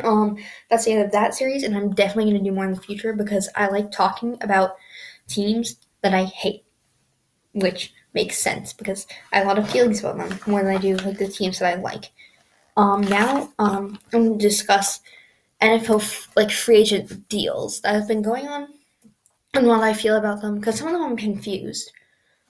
Um, 0.04 0.38
that's 0.70 0.86
the 0.86 0.94
end 0.94 1.04
of 1.04 1.12
that 1.12 1.36
series, 1.36 1.64
and 1.64 1.76
I'm 1.76 1.94
definitely 1.94 2.32
going 2.32 2.44
to 2.44 2.50
do 2.50 2.56
more 2.56 2.66
in 2.66 2.72
the 2.72 2.80
future 2.80 3.14
because 3.14 3.50
I 3.56 3.68
like 3.68 3.92
talking 3.92 4.38
about 4.42 4.76
teams 5.28 5.76
that 6.02 6.14
I 6.14 6.24
hate, 6.24 6.64
which 7.54 7.94
makes 8.14 8.38
sense 8.38 8.72
because 8.72 9.06
I 9.34 9.38
have 9.38 9.46
a 9.46 9.50
lot 9.50 9.60
of 9.60 9.70
feelings 9.70 10.00
about 10.00 10.18
them 10.18 10.40
more 10.48 10.64
than 10.64 10.74
I 10.74 10.78
do 10.78 10.96
like 10.98 11.18
the 11.18 11.28
teams 11.28 11.60
that 11.60 11.78
I 11.78 11.82
like. 11.82 12.12
Um, 12.78 13.02
now, 13.02 13.52
um, 13.60 14.00
I'm 14.14 14.22
going 14.22 14.40
to 14.40 14.48
discuss 14.48 15.02
NFL 15.62 16.02
f- 16.02 16.30
like 16.38 16.52
free 16.52 16.78
agent 16.78 17.28
deals 17.28 17.82
that 17.82 17.94
have 17.94 18.08
been 18.08 18.22
going 18.22 18.48
on 18.48 18.70
and 19.54 19.68
what 19.68 19.82
I 19.82 19.94
feel 19.94 20.16
about 20.16 20.42
them 20.42 20.60
because 20.60 20.78
some 20.78 20.88
of 20.88 20.94
them 20.94 21.04
I'm 21.04 21.18
confused. 21.18 21.92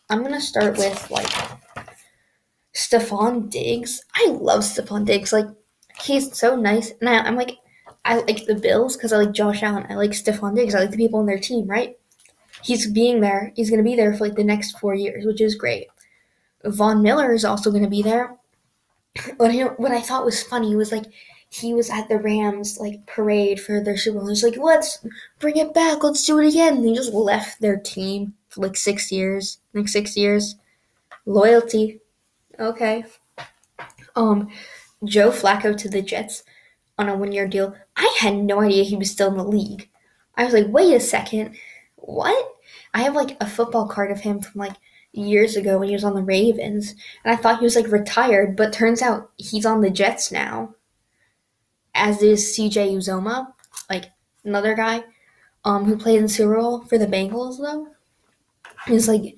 I'm 0.10 0.22
gonna 0.22 0.41
start 0.41 0.77
with 0.77 1.10
like 1.10 1.29
Stefon 2.74 3.50
Diggs. 3.50 4.03
I 4.15 4.27
love 4.29 4.62
Stefon 4.62 5.05
Diggs. 5.05 5.34
Like 5.34 5.48
he's 6.01 6.38
so 6.38 6.55
nice, 6.55 6.91
and 7.00 7.10
I, 7.10 7.27
am 7.27 7.36
like 7.36 7.58
I 8.05 8.17
like 8.20 8.46
the 8.46 8.55
Bills 8.55 8.96
because 8.96 9.13
I 9.13 9.17
like 9.17 9.31
Josh 9.31 9.63
Allen. 9.63 9.88
I 9.89 9.96
like 9.96 10.12
Stefon 10.12 10.55
Diggs. 10.55 10.75
I 10.75 10.81
like 10.81 10.91
the 10.91 10.98
people 10.98 11.20
on 11.20 11.25
their 11.25 11.39
team. 11.39 11.67
Right? 11.67 11.98
He's 12.63 12.89
being 12.91 13.22
there. 13.22 13.51
He's 13.55 13.70
gonna 13.70 13.84
be 13.84 13.96
there 13.96 14.13
for 14.13 14.25
like 14.25 14.36
the 14.36 14.43
next 14.43 14.77
four 14.79 14.93
years, 14.93 15.25
which 15.25 15.41
is 15.41 15.55
great. 15.55 15.88
Von 16.65 17.01
Miller 17.01 17.34
is 17.34 17.46
also 17.46 17.72
gonna 17.72 17.89
be 17.89 18.03
there. 18.03 18.36
What 19.38 19.51
I, 19.51 19.63
what 19.63 19.91
I 19.91 20.00
thought 20.00 20.24
was 20.24 20.43
funny 20.43 20.75
was 20.75 20.91
like 20.91 21.05
he 21.53 21.74
was 21.74 21.89
at 21.89 22.08
the 22.08 22.17
Rams 22.17 22.77
like 22.79 23.05
parade 23.05 23.60
for 23.60 23.84
their 23.84 23.98
Super 23.98 24.20
Bowl. 24.20 24.29
He's 24.29 24.43
like, 24.43 24.55
let's 24.55 25.05
bring 25.38 25.58
it 25.58 25.74
back, 25.74 26.01
let's 26.01 26.25
do 26.25 26.39
it 26.39 26.48
again. 26.48 26.77
And 26.77 26.86
he 26.86 26.96
just 26.96 27.13
left 27.13 27.60
their 27.60 27.77
team 27.77 28.34
for 28.48 28.62
like 28.62 28.77
six 28.77 29.12
years. 29.12 29.60
Like 29.74 29.89
six 29.89 30.15
years. 30.15 30.55
Loyalty. 31.25 32.00
Okay. 32.58 33.03
Um, 34.15 34.50
Joe 35.03 35.29
Flacco 35.29 35.77
to 35.77 35.89
the 35.89 36.01
Jets 36.01 36.43
on 36.98 37.10
a 37.10 37.17
one 37.17 37.34
year 37.34 37.48
deal. 37.48 37.75
I 37.98 38.15
had 38.20 38.36
no 38.36 38.62
idea 38.62 38.84
he 38.84 38.96
was 38.96 39.12
still 39.12 39.27
in 39.27 39.38
the 39.38 39.43
league. 39.43 39.89
I 40.38 40.46
was 40.46 40.53
like, 40.53 40.67
wait 40.70 40.96
a 40.96 41.01
second. 41.01 41.58
What? 41.98 42.55
I 42.93 43.01
have 43.01 43.13
like 43.13 43.36
a 43.41 43.48
football 43.48 43.88
card 43.88 44.12
of 44.12 44.22
him 44.22 44.41
from 44.41 44.60
like 44.60 44.77
years 45.12 45.58
ago 45.58 45.79
when 45.79 45.89
he 45.89 45.96
was 45.96 46.05
on 46.05 46.15
the 46.15 46.24
Ravens, 46.24 46.96
and 47.25 47.34
I 47.34 47.36
thought 47.36 47.60
he 47.60 47.65
was 47.65 47.75
like 47.75 47.91
retired, 47.91 48.55
but 48.55 48.72
turns 48.72 49.01
out 49.01 49.31
he's 49.36 49.65
on 49.65 49.81
the 49.81 49.89
Jets 49.89 50.31
now 50.31 50.75
as 52.01 52.24
is 52.24 52.58
CJ 52.58 52.96
Uzomah, 52.96 53.53
like 53.89 54.05
another 54.43 54.74
guy 54.74 55.03
um, 55.63 55.86
who 55.86 55.96
played 55.96 56.20
in 56.20 56.27
Super 56.27 56.60
Bowl 56.60 56.81
for 56.86 56.98
the 56.98 57.05
Bengals, 57.05 57.60
though. 57.60 57.88
Is 58.88 59.08
like, 59.08 59.38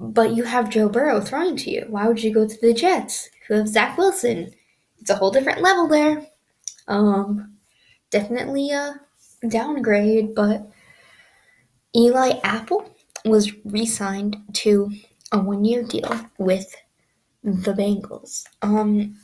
but 0.00 0.34
you 0.34 0.44
have 0.44 0.70
Joe 0.70 0.88
Burrow 0.88 1.20
throwing 1.20 1.56
to 1.58 1.70
you. 1.70 1.84
Why 1.88 2.08
would 2.08 2.22
you 2.22 2.32
go 2.32 2.48
to 2.48 2.60
the 2.62 2.72
Jets 2.72 3.28
who 3.46 3.54
have 3.54 3.68
Zach 3.68 3.98
Wilson? 3.98 4.54
it's 5.00 5.10
a 5.10 5.14
whole 5.14 5.30
different 5.30 5.62
level 5.62 5.86
there. 5.86 6.26
Um, 6.88 7.56
definitely 8.10 8.70
a 8.70 9.00
downgrade, 9.48 10.34
but 10.34 10.66
Eli 11.94 12.38
Apple 12.42 12.90
was 13.24 13.52
re-signed 13.64 14.36
to 14.54 14.90
a 15.32 15.38
one-year 15.38 15.82
deal 15.84 16.18
with 16.38 16.74
the 17.44 17.72
Bengals. 17.72 18.44
Um, 18.62 19.16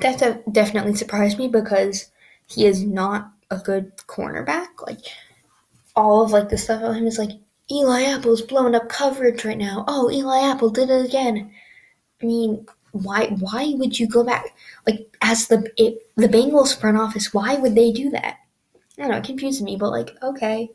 that 0.00 0.52
definitely 0.52 0.94
surprised 0.94 1.38
me 1.38 1.48
because 1.48 2.10
he 2.46 2.66
is 2.66 2.82
not 2.82 3.30
a 3.50 3.58
good 3.58 3.96
cornerback. 4.06 4.68
Like 4.86 5.00
all 5.96 6.22
of 6.24 6.32
like 6.32 6.48
the 6.48 6.58
stuff 6.58 6.80
about 6.80 6.96
him 6.96 7.06
is 7.06 7.18
like 7.18 7.30
Eli 7.70 8.02
Apple's 8.02 8.42
blowing 8.42 8.74
up 8.74 8.88
coverage 8.88 9.44
right 9.44 9.58
now. 9.58 9.84
Oh, 9.88 10.10
Eli 10.10 10.40
Apple 10.40 10.70
did 10.70 10.90
it 10.90 11.06
again. 11.06 11.50
I 12.22 12.26
mean, 12.26 12.66
why 12.92 13.26
why 13.40 13.74
would 13.76 13.98
you 13.98 14.06
go 14.06 14.24
back 14.24 14.56
like 14.86 15.16
as 15.22 15.48
the 15.48 15.70
it, 15.76 16.10
the 16.16 16.28
Bengals 16.28 16.78
front 16.78 16.98
office? 16.98 17.32
Why 17.32 17.56
would 17.56 17.74
they 17.74 17.92
do 17.92 18.10
that? 18.10 18.38
I 18.98 19.02
don't 19.02 19.10
know. 19.10 19.16
It 19.16 19.24
confuses 19.24 19.62
me, 19.62 19.76
but 19.76 19.90
like 19.90 20.16
okay, 20.22 20.70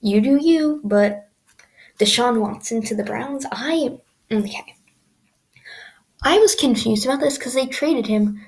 you 0.00 0.20
do 0.20 0.38
you. 0.40 0.80
But 0.84 1.28
Deshaun 1.98 2.40
Watson 2.40 2.82
to 2.82 2.94
the 2.94 3.04
Browns, 3.04 3.46
I 3.50 3.98
okay. 4.30 4.74
I 6.24 6.38
was 6.38 6.54
confused 6.54 7.04
about 7.04 7.20
this 7.20 7.36
because 7.36 7.52
they 7.52 7.66
traded 7.66 8.06
him, 8.06 8.40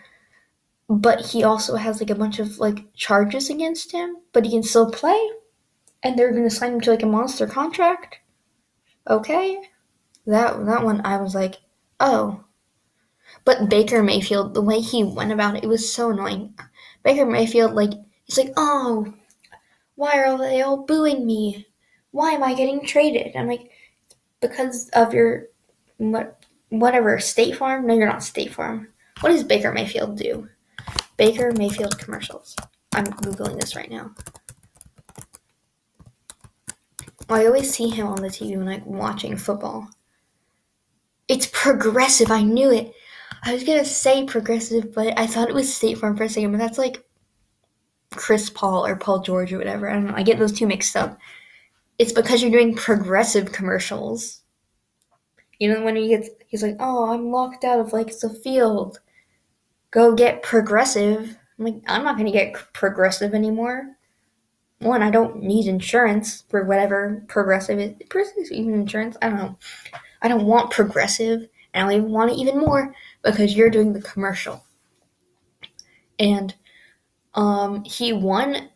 but 0.88 1.26
he 1.26 1.44
also 1.44 1.76
has 1.76 2.00
like 2.00 2.08
a 2.10 2.14
bunch 2.14 2.38
of 2.38 2.58
like 2.58 2.92
charges 2.94 3.50
against 3.50 3.92
him, 3.92 4.16
but 4.32 4.44
he 4.46 4.50
can 4.52 4.62
still 4.62 4.90
play, 4.90 5.30
and 6.02 6.18
they're 6.18 6.32
gonna 6.32 6.48
sign 6.50 6.74
him 6.74 6.80
to 6.82 6.90
like 6.90 7.02
a 7.02 7.06
monster 7.06 7.46
contract. 7.46 8.18
Okay, 9.08 9.60
that 10.26 10.64
that 10.64 10.84
one 10.84 11.02
I 11.04 11.18
was 11.18 11.34
like, 11.34 11.56
oh. 12.00 12.44
But 13.44 13.68
Baker 13.68 14.02
Mayfield, 14.02 14.54
the 14.54 14.62
way 14.62 14.80
he 14.80 15.04
went 15.04 15.32
about 15.32 15.56
it, 15.56 15.64
it 15.64 15.68
was 15.68 15.92
so 15.92 16.10
annoying. 16.10 16.54
Baker 17.04 17.26
Mayfield, 17.26 17.74
like 17.74 17.92
he's 18.24 18.38
like, 18.38 18.52
oh, 18.56 19.14
why 19.96 20.18
are 20.18 20.38
they 20.38 20.62
all 20.62 20.78
booing 20.78 21.26
me? 21.26 21.66
Why 22.10 22.32
am 22.32 22.42
I 22.42 22.54
getting 22.54 22.86
traded? 22.86 23.36
I'm 23.36 23.48
like, 23.48 23.70
because 24.40 24.88
of 24.90 25.12
your 25.12 25.48
what 25.98 26.35
whatever 26.68 27.18
State 27.18 27.56
Farm. 27.56 27.86
No, 27.86 27.94
you're 27.94 28.08
not 28.08 28.22
State 28.22 28.52
Farm. 28.52 28.88
What 29.20 29.30
does 29.30 29.44
Baker 29.44 29.72
Mayfield 29.72 30.16
do? 30.16 30.48
Baker 31.16 31.52
Mayfield 31.56 31.98
commercials. 31.98 32.54
I'm 32.94 33.06
googling 33.06 33.58
this 33.60 33.76
right 33.76 33.90
now. 33.90 34.12
I 37.28 37.46
always 37.46 37.72
see 37.74 37.88
him 37.88 38.06
on 38.06 38.22
the 38.22 38.28
TV 38.28 38.56
when 38.56 38.68
I'm 38.68 38.84
watching 38.84 39.36
football. 39.36 39.88
It's 41.28 41.48
progressive. 41.52 42.30
I 42.30 42.42
knew 42.42 42.70
it. 42.70 42.92
I 43.42 43.52
was 43.52 43.64
gonna 43.64 43.84
say 43.84 44.24
progressive, 44.24 44.94
but 44.94 45.18
I 45.18 45.26
thought 45.26 45.48
it 45.48 45.54
was 45.54 45.74
State 45.74 45.98
Farm 45.98 46.16
for 46.16 46.24
a 46.24 46.28
second. 46.28 46.52
But 46.52 46.58
that's 46.58 46.78
like 46.78 47.04
Chris 48.12 48.48
Paul 48.50 48.86
or 48.86 48.96
Paul 48.96 49.20
George 49.20 49.52
or 49.52 49.58
whatever. 49.58 49.88
I 49.88 49.94
don't 49.94 50.06
know. 50.06 50.14
I 50.14 50.22
get 50.22 50.38
those 50.38 50.52
two 50.52 50.66
mixed 50.66 50.96
up. 50.96 51.18
It's 51.98 52.12
because 52.12 52.42
you're 52.42 52.50
doing 52.50 52.74
progressive 52.74 53.52
commercials. 53.52 54.42
You 55.58 55.72
know 55.72 55.82
when 55.82 55.96
he 55.96 56.08
gets, 56.08 56.28
he's 56.46 56.62
like, 56.62 56.76
"Oh, 56.80 57.10
I'm 57.12 57.30
locked 57.30 57.64
out 57.64 57.80
of 57.80 57.92
like 57.92 58.18
the 58.18 58.30
field. 58.30 59.00
Go 59.90 60.14
get 60.14 60.42
progressive." 60.42 61.36
I'm 61.58 61.64
like, 61.64 61.82
I'm 61.86 62.04
not 62.04 62.18
gonna 62.18 62.32
get 62.32 62.52
progressive 62.74 63.34
anymore. 63.34 63.96
One, 64.80 65.02
I 65.02 65.10
don't 65.10 65.42
need 65.42 65.66
insurance 65.66 66.44
for 66.50 66.64
whatever 66.64 67.24
progressive 67.28 67.78
is. 67.78 67.94
Progressive 68.10 68.50
even 68.50 68.74
insurance? 68.74 69.16
I 69.22 69.30
don't 69.30 69.38
know. 69.38 69.58
I 70.20 70.28
don't 70.28 70.44
want 70.44 70.70
progressive, 70.70 71.48
and 71.72 71.88
I 71.88 71.94
even 71.94 72.10
want 72.10 72.32
it 72.32 72.38
even 72.38 72.58
more 72.58 72.94
because 73.22 73.56
you're 73.56 73.70
doing 73.70 73.92
the 73.92 74.02
commercial. 74.02 74.62
And 76.18 76.54
um, 77.34 77.84
he 77.84 78.12
won 78.12 78.68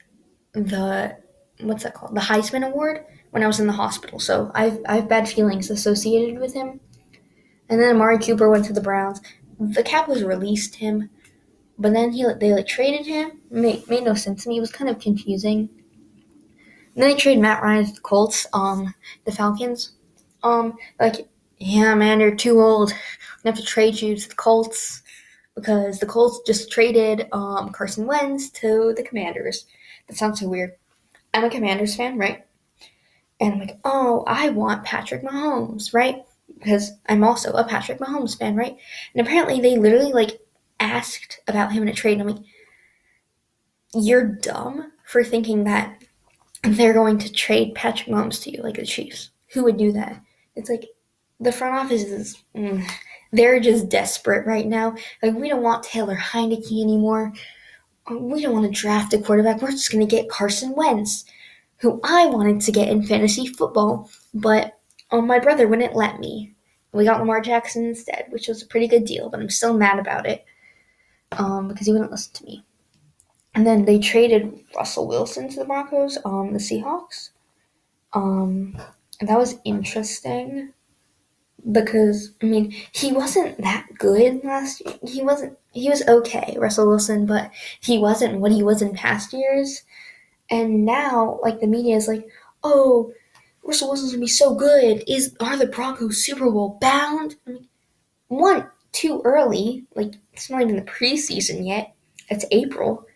the 0.52 1.16
what's 1.60 1.82
that 1.82 1.94
called? 1.94 2.14
The 2.14 2.20
Heisman 2.20 2.66
Award 2.66 3.04
when 3.30 3.42
I 3.42 3.46
was 3.46 3.60
in 3.60 3.66
the 3.66 3.72
hospital. 3.72 4.18
So 4.18 4.50
I've 4.54 4.78
I 4.88 4.96
have 4.96 5.08
bad 5.08 5.28
feelings 5.28 5.70
associated 5.70 6.40
with 6.40 6.54
him. 6.54 6.80
And 7.68 7.80
then 7.80 7.94
Amari 7.94 8.18
Cooper 8.18 8.50
went 8.50 8.64
to 8.66 8.72
the 8.72 8.80
Browns. 8.80 9.20
The 9.58 9.82
Cowboys 9.82 10.24
released 10.24 10.76
him, 10.76 11.10
but 11.78 11.92
then 11.92 12.12
he 12.12 12.24
they 12.38 12.52
like 12.52 12.66
traded 12.66 13.06
him. 13.06 13.40
Made 13.50 13.88
made 13.88 14.04
no 14.04 14.14
sense 14.14 14.42
to 14.42 14.48
me. 14.48 14.58
It 14.58 14.60
was 14.60 14.72
kind 14.72 14.90
of 14.90 14.98
confusing. 14.98 15.68
And 16.94 17.02
then 17.02 17.10
they 17.10 17.16
traded 17.16 17.42
Matt 17.42 17.62
Ryan 17.62 17.86
to 17.86 17.92
the 17.92 18.00
Colts. 18.00 18.46
Um, 18.52 18.94
the 19.24 19.32
Falcons. 19.32 19.92
Um, 20.42 20.76
like 20.98 21.28
yeah, 21.58 21.94
man, 21.94 22.20
you're 22.20 22.34
too 22.34 22.60
old. 22.60 22.92
We 23.44 23.48
have 23.48 23.58
to 23.58 23.64
trade 23.64 24.00
you 24.00 24.16
to 24.16 24.28
the 24.28 24.34
Colts 24.34 25.02
because 25.54 25.98
the 25.98 26.06
Colts 26.06 26.40
just 26.46 26.70
traded 26.70 27.28
um, 27.32 27.70
Carson 27.70 28.06
Wentz 28.06 28.50
to 28.50 28.94
the 28.96 29.02
Commanders. 29.02 29.66
That 30.08 30.16
sounds 30.16 30.40
so 30.40 30.48
weird. 30.48 30.72
I'm 31.34 31.44
a 31.44 31.50
Commanders 31.50 31.94
fan, 31.94 32.18
right? 32.18 32.44
And 33.40 33.54
I'm 33.54 33.60
like, 33.60 33.78
oh, 33.84 34.24
I 34.26 34.50
want 34.50 34.84
Patrick 34.84 35.22
Mahomes, 35.22 35.94
right? 35.94 36.24
Because 36.58 36.92
I'm 37.08 37.24
also 37.24 37.52
a 37.52 37.66
Patrick 37.66 37.98
Mahomes 37.98 38.38
fan, 38.38 38.54
right? 38.54 38.76
And 39.14 39.26
apparently 39.26 39.60
they 39.60 39.78
literally 39.78 40.12
like 40.12 40.40
asked 40.78 41.40
about 41.48 41.72
him 41.72 41.82
in 41.82 41.88
a 41.88 41.94
trade. 41.94 42.20
And 42.20 42.28
I'm 42.28 42.36
like, 42.36 42.44
you're 43.94 44.24
dumb 44.24 44.92
for 45.04 45.24
thinking 45.24 45.64
that 45.64 46.02
they're 46.62 46.92
going 46.92 47.18
to 47.18 47.32
trade 47.32 47.74
Patrick 47.74 48.08
Mahomes 48.08 48.42
to 48.42 48.50
you, 48.50 48.62
like 48.62 48.76
the 48.76 48.84
Chiefs. 48.84 49.30
Who 49.52 49.64
would 49.64 49.78
do 49.78 49.92
that? 49.92 50.22
It's 50.54 50.68
like 50.68 50.84
the 51.40 51.50
front 51.50 51.74
office 51.74 52.04
is, 52.04 52.36
mm, 52.54 52.86
they're 53.32 53.60
just 53.60 53.88
desperate 53.88 54.46
right 54.46 54.66
now. 54.66 54.94
Like, 55.22 55.34
we 55.34 55.48
don't 55.48 55.62
want 55.62 55.82
Taylor 55.82 56.16
Heinicke 56.16 56.82
anymore. 56.82 57.32
We 58.10 58.42
don't 58.42 58.52
want 58.52 58.66
to 58.66 58.80
draft 58.80 59.14
a 59.14 59.18
quarterback. 59.18 59.62
We're 59.62 59.70
just 59.70 59.90
going 59.90 60.06
to 60.06 60.16
get 60.16 60.28
Carson 60.28 60.74
Wentz 60.74 61.24
who 61.80 62.00
I 62.04 62.26
wanted 62.26 62.60
to 62.62 62.72
get 62.72 62.88
in 62.88 63.02
fantasy 63.02 63.46
football, 63.46 64.10
but 64.34 64.78
um, 65.10 65.26
my 65.26 65.38
brother 65.38 65.66
wouldn't 65.66 65.96
let 65.96 66.18
me. 66.18 66.54
We 66.92 67.04
got 67.04 67.20
Lamar 67.20 67.40
Jackson 67.40 67.84
instead, 67.84 68.26
which 68.30 68.48
was 68.48 68.62
a 68.62 68.66
pretty 68.66 68.88
good 68.88 69.04
deal, 69.04 69.30
but 69.30 69.40
I'm 69.40 69.50
still 69.50 69.74
mad 69.76 69.98
about 69.98 70.26
it 70.26 70.44
um, 71.32 71.68
because 71.68 71.86
he 71.86 71.92
wouldn't 71.92 72.10
listen 72.10 72.32
to 72.34 72.44
me. 72.44 72.64
And 73.54 73.66
then 73.66 73.84
they 73.84 73.98
traded 73.98 74.58
Russell 74.76 75.08
Wilson 75.08 75.48
to 75.48 75.60
the 75.60 75.64
Broncos, 75.64 76.18
um, 76.24 76.52
the 76.52 76.58
Seahawks. 76.58 77.30
Um, 78.12 78.76
and 79.20 79.28
that 79.28 79.38
was 79.38 79.58
interesting 79.64 80.72
because 81.72 82.32
I 82.42 82.46
mean 82.46 82.74
he 82.92 83.12
wasn't 83.12 83.60
that 83.60 83.86
good 83.98 84.42
last 84.44 84.82
year. 84.84 84.94
He 85.06 85.22
wasn't. 85.22 85.58
He 85.72 85.88
was 85.88 86.06
okay, 86.08 86.56
Russell 86.58 86.88
Wilson, 86.88 87.26
but 87.26 87.50
he 87.80 87.98
wasn't 87.98 88.40
what 88.40 88.52
he 88.52 88.62
was 88.62 88.82
in 88.82 88.94
past 88.94 89.32
years. 89.32 89.82
And 90.50 90.84
now, 90.84 91.38
like 91.42 91.60
the 91.60 91.66
media 91.66 91.96
is 91.96 92.08
like, 92.08 92.28
"Oh, 92.64 93.12
Russell 93.62 93.88
Wilson's 93.88 94.12
gonna 94.12 94.20
be 94.20 94.26
so 94.26 94.54
good. 94.54 95.04
Is 95.06 95.34
are 95.40 95.56
the 95.56 95.66
Broncos 95.66 96.24
Super 96.24 96.50
Bowl 96.50 96.78
bound?" 96.80 97.36
I 97.46 97.50
mean, 97.50 97.68
one, 98.28 98.68
too 98.92 99.22
early. 99.24 99.86
Like 99.94 100.14
it's 100.32 100.50
not 100.50 100.62
even 100.62 100.76
the 100.76 100.82
preseason 100.82 101.66
yet. 101.66 101.94
It's 102.28 102.44
April. 102.50 103.06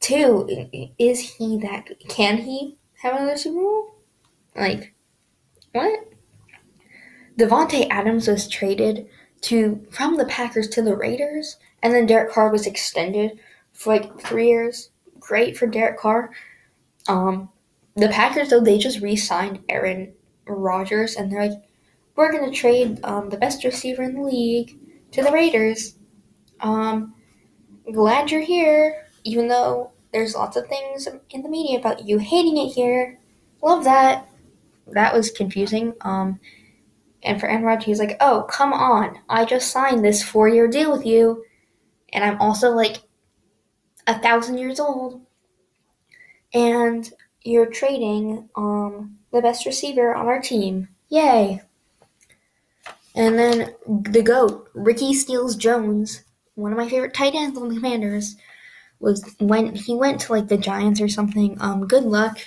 Two, 0.00 0.68
is 0.98 1.20
he 1.36 1.58
that? 1.58 1.88
Can 2.08 2.38
he 2.38 2.76
have 3.02 3.14
another 3.14 3.36
Super 3.36 3.60
Bowl? 3.60 3.94
Like, 4.56 4.94
what? 5.72 6.08
Davante 7.38 7.86
Adams 7.88 8.28
was 8.28 8.48
traded 8.48 9.06
to 9.42 9.86
from 9.90 10.16
the 10.16 10.26
Packers 10.26 10.68
to 10.70 10.82
the 10.82 10.96
Raiders, 10.96 11.56
and 11.82 11.94
then 11.94 12.06
Derek 12.06 12.32
Carr 12.32 12.50
was 12.50 12.66
extended 12.66 13.38
for 13.72 13.94
like 13.94 14.20
three 14.20 14.48
years 14.48 14.90
great 15.22 15.56
for 15.56 15.66
Derek 15.66 15.98
Carr. 15.98 16.30
Um, 17.08 17.48
the 17.96 18.08
Packers 18.08 18.50
though 18.50 18.60
they 18.60 18.78
just 18.78 19.00
re-signed 19.00 19.62
Aaron 19.68 20.12
Rodgers 20.46 21.16
and 21.16 21.30
they're 21.30 21.48
like, 21.48 21.62
we're 22.16 22.32
gonna 22.32 22.52
trade 22.52 23.00
um, 23.04 23.30
the 23.30 23.36
best 23.36 23.64
receiver 23.64 24.02
in 24.02 24.14
the 24.14 24.22
league 24.22 24.78
to 25.12 25.22
the 25.22 25.32
Raiders. 25.32 25.94
Um, 26.60 27.14
glad 27.92 28.30
you're 28.30 28.42
here, 28.42 29.06
even 29.24 29.48
though 29.48 29.92
there's 30.12 30.34
lots 30.34 30.56
of 30.56 30.66
things 30.66 31.08
in 31.30 31.42
the 31.42 31.48
media 31.48 31.78
about 31.78 32.06
you 32.06 32.18
hating 32.18 32.58
it 32.58 32.68
here. 32.68 33.18
Love 33.62 33.84
that. 33.84 34.28
That 34.88 35.14
was 35.14 35.30
confusing. 35.30 35.94
Um, 36.02 36.38
and 37.22 37.40
for 37.40 37.46
Aaron 37.46 37.62
Rodgers, 37.62 37.84
he's 37.86 37.98
like, 37.98 38.16
"Oh, 38.20 38.42
come 38.50 38.72
on! 38.72 39.18
I 39.28 39.44
just 39.44 39.70
signed 39.70 40.04
this 40.04 40.22
four-year 40.22 40.68
deal 40.68 40.90
with 40.90 41.06
you, 41.06 41.44
and 42.12 42.24
I'm 42.24 42.40
also 42.40 42.70
like 42.70 42.98
a 44.06 44.18
thousand 44.18 44.58
years 44.58 44.80
old, 44.80 45.20
and 46.54 47.10
you're 47.42 47.66
trading 47.66 48.48
um, 48.56 49.18
the 49.32 49.42
best 49.42 49.66
receiver 49.66 50.14
on 50.14 50.26
our 50.26 50.40
team. 50.40 50.88
Yay! 51.08 51.62
And 53.14 53.38
then 53.38 53.74
the 53.86 54.22
GOAT, 54.22 54.70
Ricky 54.74 55.12
Seals-Jones, 55.12 56.22
one 56.54 56.72
of 56.72 56.78
my 56.78 56.88
favorite 56.88 57.14
tight 57.14 57.34
ends 57.34 57.58
on 57.58 57.68
the 57.68 57.74
Commanders, 57.74 58.36
was 59.00 59.34
when 59.38 59.74
he 59.74 59.94
went 59.94 60.20
to 60.22 60.32
like 60.32 60.48
the 60.48 60.56
Giants 60.56 61.00
or 61.00 61.08
something. 61.08 61.56
Um, 61.60 61.86
good 61.86 62.04
luck. 62.04 62.38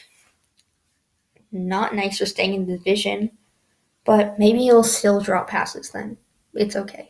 Not 1.52 1.96
nice 1.96 2.18
for 2.18 2.26
staying 2.26 2.54
in 2.54 2.66
the 2.66 2.78
division, 2.78 3.32
but 4.06 4.40
maybe 4.40 4.60
he'll 4.60 4.84
still 4.84 5.22
drop 5.22 5.50
passes 5.50 5.92
then. 5.92 6.18
It's 6.54 6.76
okay. 6.76 7.10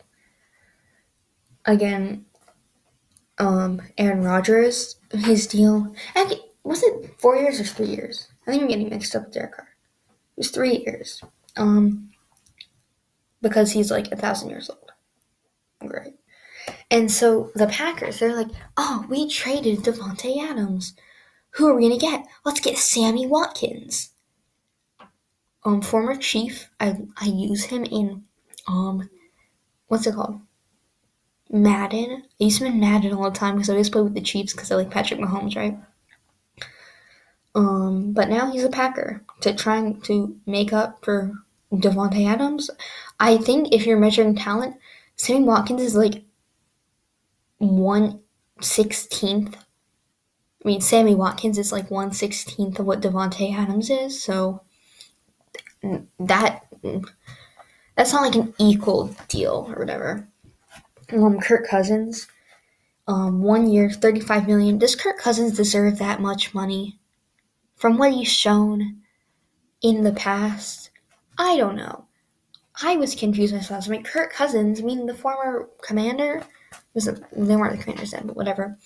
again, 1.66 2.24
um, 3.38 3.82
Aaron 3.98 4.22
Rodgers, 4.22 4.96
his 5.12 5.46
deal. 5.46 5.94
Was 6.64 6.82
it 6.82 7.10
four 7.18 7.36
years 7.36 7.60
or 7.60 7.64
three 7.64 7.88
years? 7.88 8.28
I 8.46 8.50
think 8.50 8.62
I'm 8.62 8.68
getting 8.68 8.88
mixed 8.88 9.14
up 9.14 9.24
with 9.24 9.34
Derek 9.34 9.52
Carr. 9.52 9.68
It 10.08 10.40
was 10.40 10.50
three 10.50 10.78
years. 10.78 11.22
Um, 11.56 12.10
because 13.40 13.72
he's 13.72 13.90
like 13.90 14.10
a 14.10 14.16
thousand 14.16 14.50
years 14.50 14.70
old. 14.70 14.90
Great. 15.88 16.14
And 16.90 17.10
so 17.10 17.50
the 17.54 17.66
Packers, 17.66 18.18
they're 18.18 18.34
like, 18.34 18.48
oh, 18.76 19.06
we 19.08 19.28
traded 19.28 19.80
Davante 19.80 20.42
Adams. 20.42 20.94
Who 21.50 21.68
are 21.68 21.74
we 21.74 21.88
gonna 21.88 21.98
get? 21.98 22.26
Let's 22.44 22.60
get 22.60 22.78
Sammy 22.78 23.26
Watkins. 23.26 24.10
Um, 25.64 25.80
former 25.80 26.16
Chief. 26.16 26.68
I 26.80 26.96
I 27.20 27.26
use 27.26 27.64
him 27.64 27.84
in 27.84 28.24
um, 28.68 29.08
what's 29.88 30.06
it 30.06 30.14
called? 30.14 30.40
Madden. 31.50 32.24
I 32.40 32.44
used 32.44 32.60
him 32.60 32.66
in 32.66 32.80
Madden 32.80 33.12
all 33.12 33.30
the 33.30 33.38
time 33.38 33.54
because 33.54 33.68
I 33.70 33.72
always 33.72 33.90
play 33.90 34.02
with 34.02 34.14
the 34.14 34.20
Chiefs 34.20 34.52
because 34.52 34.70
I 34.70 34.76
like 34.76 34.90
Patrick 34.90 35.20
Mahomes, 35.20 35.56
right? 35.56 35.78
Um, 37.54 38.12
but 38.12 38.28
now 38.28 38.50
he's 38.50 38.64
a 38.64 38.68
Packer 38.68 39.22
to 39.40 39.54
trying 39.54 40.00
to 40.02 40.38
make 40.44 40.72
up 40.72 41.04
for 41.04 41.32
Davante 41.72 42.26
Adams. 42.26 42.70
I 43.18 43.38
think 43.38 43.72
if 43.72 43.86
you're 43.86 43.98
measuring 43.98 44.34
talent, 44.34 44.76
Sammy 45.16 45.44
Watkins 45.44 45.80
is 45.80 45.96
like 45.96 46.24
one 47.58 48.20
sixteenth. 48.60 49.56
I 49.56 50.68
mean, 50.68 50.80
Sammy 50.80 51.14
Watkins 51.14 51.56
is 51.58 51.72
like 51.72 51.90
one 51.90 52.12
sixteenth 52.12 52.78
of 52.78 52.86
what 52.86 53.00
Davante 53.00 53.56
Adams 53.56 53.88
is. 53.88 54.22
So 54.22 54.62
that 56.18 56.66
that's 57.96 58.12
not 58.12 58.22
like 58.22 58.34
an 58.34 58.52
equal 58.58 59.16
deal 59.28 59.66
or 59.70 59.78
whatever. 59.78 60.28
Um, 61.12 61.40
Kirk 61.40 61.68
Cousins, 61.68 62.26
um, 63.06 63.42
one 63.42 63.68
year, 63.68 63.90
thirty-five 63.90 64.46
million. 64.46 64.78
Does 64.78 64.96
Kirk 64.96 65.18
Cousins 65.18 65.56
deserve 65.56 65.98
that 65.98 66.20
much 66.20 66.54
money? 66.54 66.98
From 67.76 67.98
what 67.98 68.12
he's 68.12 68.32
shown 68.32 69.02
in 69.82 70.02
the 70.02 70.12
past, 70.12 70.90
I 71.38 71.56
don't 71.56 71.76
know. 71.76 72.06
I 72.82 72.96
was 72.96 73.14
confused 73.14 73.54
myself. 73.54 73.86
I 73.86 73.90
mean, 73.90 74.02
Kirk 74.02 74.32
Cousins, 74.32 74.80
I 74.80 74.84
mean, 74.84 75.06
the 75.06 75.14
former 75.14 75.68
commander, 75.82 76.42
was 76.94 77.04
they 77.04 77.56
weren't 77.56 77.76
the 77.76 77.82
commanders 77.82 78.10
then, 78.10 78.26
but 78.26 78.36
whatever. 78.36 78.78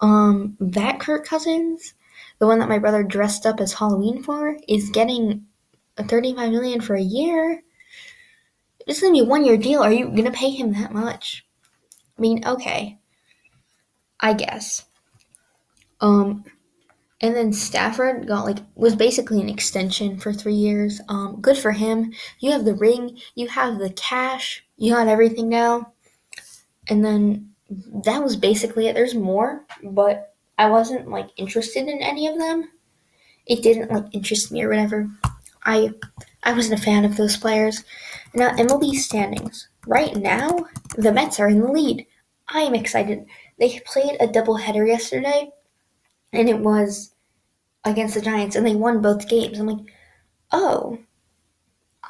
Um, 0.00 0.56
that 0.60 1.00
Kirk 1.00 1.24
Cousins, 1.24 1.94
the 2.38 2.46
one 2.46 2.58
that 2.58 2.68
my 2.68 2.78
brother 2.78 3.02
dressed 3.02 3.46
up 3.46 3.60
as 3.60 3.72
Halloween 3.72 4.22
for, 4.22 4.56
is 4.68 4.90
getting 4.90 5.46
a 5.96 6.04
35 6.04 6.50
million 6.50 6.80
for 6.80 6.94
a 6.94 7.02
year. 7.02 7.62
It's 8.86 9.00
gonna 9.00 9.12
be 9.12 9.20
a 9.20 9.24
one 9.24 9.44
year 9.44 9.56
deal. 9.56 9.82
Are 9.82 9.92
you 9.92 10.08
gonna 10.10 10.30
pay 10.30 10.50
him 10.50 10.72
that 10.74 10.92
much? 10.92 11.46
Mean, 12.18 12.46
okay. 12.46 12.98
I 14.20 14.32
guess. 14.32 14.84
Um, 16.00 16.44
and 17.20 17.34
then 17.34 17.52
Stafford 17.52 18.26
got 18.26 18.44
like 18.44 18.58
was 18.74 18.94
basically 18.94 19.40
an 19.40 19.48
extension 19.48 20.18
for 20.18 20.32
three 20.32 20.54
years. 20.54 21.00
Um, 21.08 21.40
good 21.40 21.56
for 21.56 21.72
him. 21.72 22.12
You 22.40 22.52
have 22.52 22.64
the 22.64 22.74
ring, 22.74 23.18
you 23.34 23.48
have 23.48 23.78
the 23.78 23.90
cash, 23.90 24.64
you 24.76 24.92
got 24.92 25.08
everything 25.08 25.48
now. 25.48 25.92
And 26.88 27.04
then 27.04 27.54
that 28.04 28.22
was 28.22 28.36
basically 28.36 28.88
it. 28.88 28.94
There's 28.94 29.14
more, 29.14 29.64
but 29.82 30.34
I 30.58 30.68
wasn't 30.68 31.08
like 31.08 31.30
interested 31.36 31.88
in 31.88 32.02
any 32.02 32.26
of 32.26 32.38
them. 32.38 32.70
It 33.46 33.62
didn't 33.62 33.90
like 33.90 34.04
interest 34.12 34.52
me 34.52 34.62
or 34.62 34.68
whatever. 34.68 35.08
I 35.64 35.90
I 36.42 36.52
wasn't 36.52 36.80
a 36.80 36.82
fan 36.82 37.04
of 37.04 37.16
those 37.16 37.36
players. 37.36 37.84
Now 38.34 38.50
MLB 38.50 38.94
standings. 38.94 39.68
Right 39.86 40.16
now, 40.16 40.66
the 40.96 41.12
Mets 41.12 41.40
are 41.40 41.48
in 41.48 41.60
the 41.60 41.70
lead. 41.70 42.06
I 42.48 42.60
am 42.60 42.74
excited. 42.74 43.26
They 43.58 43.80
played 43.80 44.16
a 44.20 44.28
doubleheader 44.28 44.86
yesterday, 44.86 45.50
and 46.32 46.48
it 46.48 46.58
was 46.58 47.14
against 47.84 48.14
the 48.14 48.20
Giants, 48.20 48.56
and 48.56 48.66
they 48.66 48.74
won 48.74 49.02
both 49.02 49.28
games. 49.28 49.58
I'm 49.58 49.66
like, 49.66 49.86
oh, 50.52 50.98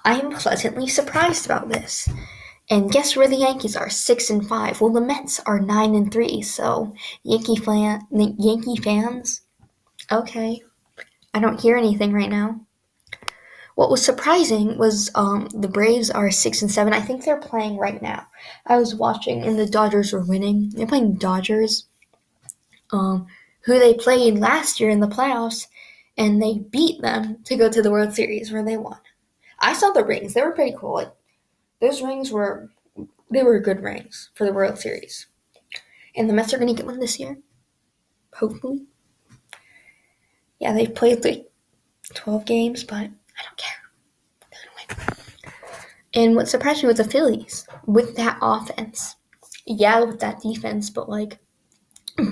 I 0.04 0.20
am 0.20 0.32
pleasantly 0.32 0.86
surprised 0.86 1.46
about 1.46 1.68
this. 1.68 2.08
And 2.70 2.90
guess 2.90 3.14
where 3.16 3.28
the 3.28 3.36
Yankees 3.36 3.76
are? 3.76 3.90
Six 3.90 4.30
and 4.30 4.46
five. 4.46 4.80
Well, 4.80 4.92
the 4.92 5.00
Mets 5.00 5.40
are 5.40 5.60
nine 5.60 5.94
and 5.94 6.12
three. 6.12 6.42
So 6.42 6.94
Yankee 7.22 7.56
fan, 7.56 8.06
Yankee 8.10 8.76
fans, 8.76 9.42
okay. 10.10 10.62
I 11.34 11.40
don't 11.40 11.60
hear 11.60 11.76
anything 11.76 12.12
right 12.12 12.30
now. 12.30 12.60
What 13.74 13.90
was 13.90 14.04
surprising 14.04 14.78
was 14.78 15.10
um, 15.16 15.48
the 15.52 15.68
Braves 15.68 16.10
are 16.10 16.30
six 16.30 16.62
and 16.62 16.70
seven. 16.70 16.92
I 16.92 17.00
think 17.00 17.24
they're 17.24 17.40
playing 17.40 17.76
right 17.76 18.00
now. 18.00 18.28
I 18.66 18.76
was 18.76 18.94
watching, 18.94 19.42
and 19.42 19.58
the 19.58 19.66
Dodgers 19.66 20.12
were 20.12 20.24
winning. 20.24 20.70
They're 20.70 20.86
playing 20.86 21.14
Dodgers, 21.14 21.86
um, 22.92 23.26
who 23.62 23.78
they 23.78 23.94
played 23.94 24.38
last 24.38 24.78
year 24.78 24.90
in 24.90 25.00
the 25.00 25.08
playoffs, 25.08 25.66
and 26.16 26.40
they 26.40 26.58
beat 26.58 27.02
them 27.02 27.42
to 27.44 27.56
go 27.56 27.68
to 27.68 27.82
the 27.82 27.90
World 27.90 28.14
Series 28.14 28.52
where 28.52 28.64
they 28.64 28.76
won. 28.76 29.00
I 29.58 29.72
saw 29.72 29.90
the 29.90 30.04
rings; 30.04 30.34
they 30.34 30.42
were 30.42 30.52
pretty 30.52 30.76
cool. 30.78 30.94
Like 30.94 31.12
those 31.80 32.00
rings 32.00 32.30
were, 32.30 32.70
they 33.28 33.42
were 33.42 33.58
good 33.58 33.82
rings 33.82 34.30
for 34.34 34.46
the 34.46 34.52
World 34.52 34.78
Series, 34.78 35.26
and 36.14 36.28
the 36.30 36.34
Mets 36.34 36.54
are 36.54 36.58
going 36.58 36.68
to 36.68 36.80
get 36.80 36.86
one 36.86 37.00
this 37.00 37.18
year, 37.18 37.38
hopefully. 38.34 38.84
Yeah, 40.60 40.72
they've 40.72 40.94
played 40.94 41.24
like 41.24 41.50
twelve 42.14 42.44
games, 42.44 42.84
but 42.84 43.10
I 43.38 43.42
don't 43.42 43.56
care. 43.56 43.84
And 46.14 46.36
what 46.36 46.48
surprised 46.48 46.82
me 46.82 46.88
was 46.88 46.98
the 46.98 47.04
Phillies 47.04 47.66
with 47.86 48.16
that 48.16 48.38
offense. 48.40 49.16
Yeah, 49.66 50.04
with 50.04 50.20
that 50.20 50.40
defense, 50.40 50.90
but 50.90 51.08
like 51.08 51.38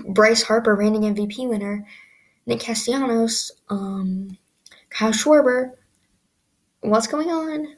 Bryce 0.08 0.42
Harper, 0.42 0.76
reigning 0.76 1.02
MVP 1.02 1.48
winner, 1.48 1.86
Nick 2.46 2.60
Castellanos, 2.60 3.50
um, 3.68 4.38
Kyle 4.90 5.12
Schwarber. 5.12 5.72
What's 6.80 7.06
going 7.06 7.28
on? 7.30 7.76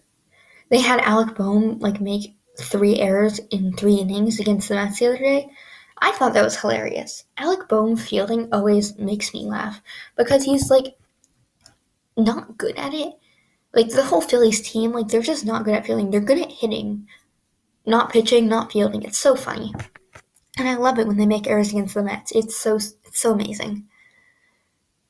They 0.70 0.80
had 0.80 1.00
Alec 1.00 1.36
Bohm 1.36 1.78
like 1.78 2.00
make 2.00 2.36
three 2.58 2.98
errors 2.98 3.38
in 3.50 3.72
three 3.72 3.96
innings 3.96 4.40
against 4.40 4.68
the 4.68 4.74
Mets 4.74 4.98
the 4.98 5.06
other 5.06 5.18
day. 5.18 5.48
I 5.98 6.12
thought 6.12 6.34
that 6.34 6.44
was 6.44 6.60
hilarious. 6.60 7.24
Alec 7.38 7.68
Bohm 7.68 7.96
fielding 7.96 8.52
always 8.52 8.98
makes 8.98 9.32
me 9.32 9.44
laugh 9.46 9.80
because 10.16 10.44
he's 10.44 10.70
like 10.70 10.96
not 12.16 12.56
good 12.58 12.76
at 12.76 12.94
it. 12.94 13.14
Like 13.72 13.88
the 13.88 14.04
whole 14.04 14.20
Phillies 14.20 14.60
team, 14.60 14.92
like 14.92 15.08
they're 15.08 15.20
just 15.20 15.44
not 15.44 15.64
good 15.64 15.74
at 15.74 15.84
fielding. 15.84 16.10
They're 16.10 16.20
good 16.20 16.38
at 16.38 16.52
hitting, 16.52 17.08
not 17.86 18.12
pitching, 18.12 18.48
not 18.48 18.70
fielding. 18.70 19.02
It's 19.02 19.18
so 19.18 19.34
funny, 19.34 19.74
and 20.56 20.68
I 20.68 20.76
love 20.76 20.98
it 20.98 21.08
when 21.08 21.16
they 21.16 21.26
make 21.26 21.48
errors 21.48 21.70
against 21.70 21.94
the 21.94 22.02
Mets. 22.04 22.30
It's 22.32 22.56
so 22.56 22.76
it's 22.76 23.20
so 23.20 23.32
amazing. 23.32 23.88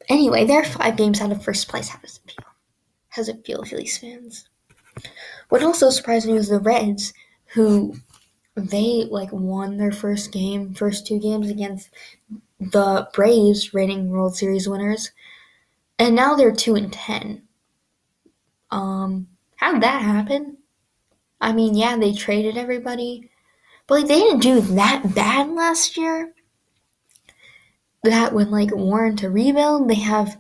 Anyway, 0.08 0.44
they're 0.44 0.64
five 0.64 0.96
games 0.96 1.20
out 1.20 1.30
of 1.30 1.44
first 1.44 1.68
place. 1.68 1.88
How 1.88 1.98
does 1.98 2.20
it 2.24 2.32
feel? 2.32 2.46
How 3.10 3.22
does 3.22 3.28
it 3.28 3.44
feel, 3.44 3.64
Phillies 3.64 3.98
fans? 3.98 4.48
What 5.50 5.62
also 5.62 5.90
surprised 5.90 6.26
me 6.26 6.32
was 6.32 6.48
the 6.48 6.58
Reds, 6.58 7.12
who 7.46 7.96
they 8.56 9.06
like 9.10 9.32
won 9.32 9.76
their 9.76 9.92
first 9.92 10.32
game, 10.32 10.72
first 10.72 11.06
two 11.06 11.18
games 11.18 11.50
against 11.50 11.90
the 12.58 13.08
Braves, 13.12 13.74
reigning 13.74 14.08
World 14.08 14.36
Series 14.36 14.68
winners 14.68 15.10
and 15.98 16.14
now 16.14 16.34
they're 16.34 16.52
two 16.52 16.74
and 16.74 16.92
ten. 16.92 17.42
Um, 18.70 19.28
how 19.56 19.72
did 19.72 19.82
that 19.82 20.02
happen? 20.02 20.58
I 21.40 21.52
mean, 21.52 21.74
yeah, 21.74 21.96
they 21.96 22.12
traded 22.12 22.56
everybody, 22.56 23.30
but 23.86 23.94
like 23.96 24.08
they 24.08 24.18
didn't 24.18 24.40
do 24.40 24.60
that 24.60 25.14
bad 25.14 25.50
last 25.50 25.96
year. 25.96 26.34
That 28.02 28.34
when 28.34 28.50
like 28.50 28.74
Warren 28.74 29.16
to 29.16 29.30
rebuild, 29.30 29.88
they 29.88 29.94
have 29.94 30.38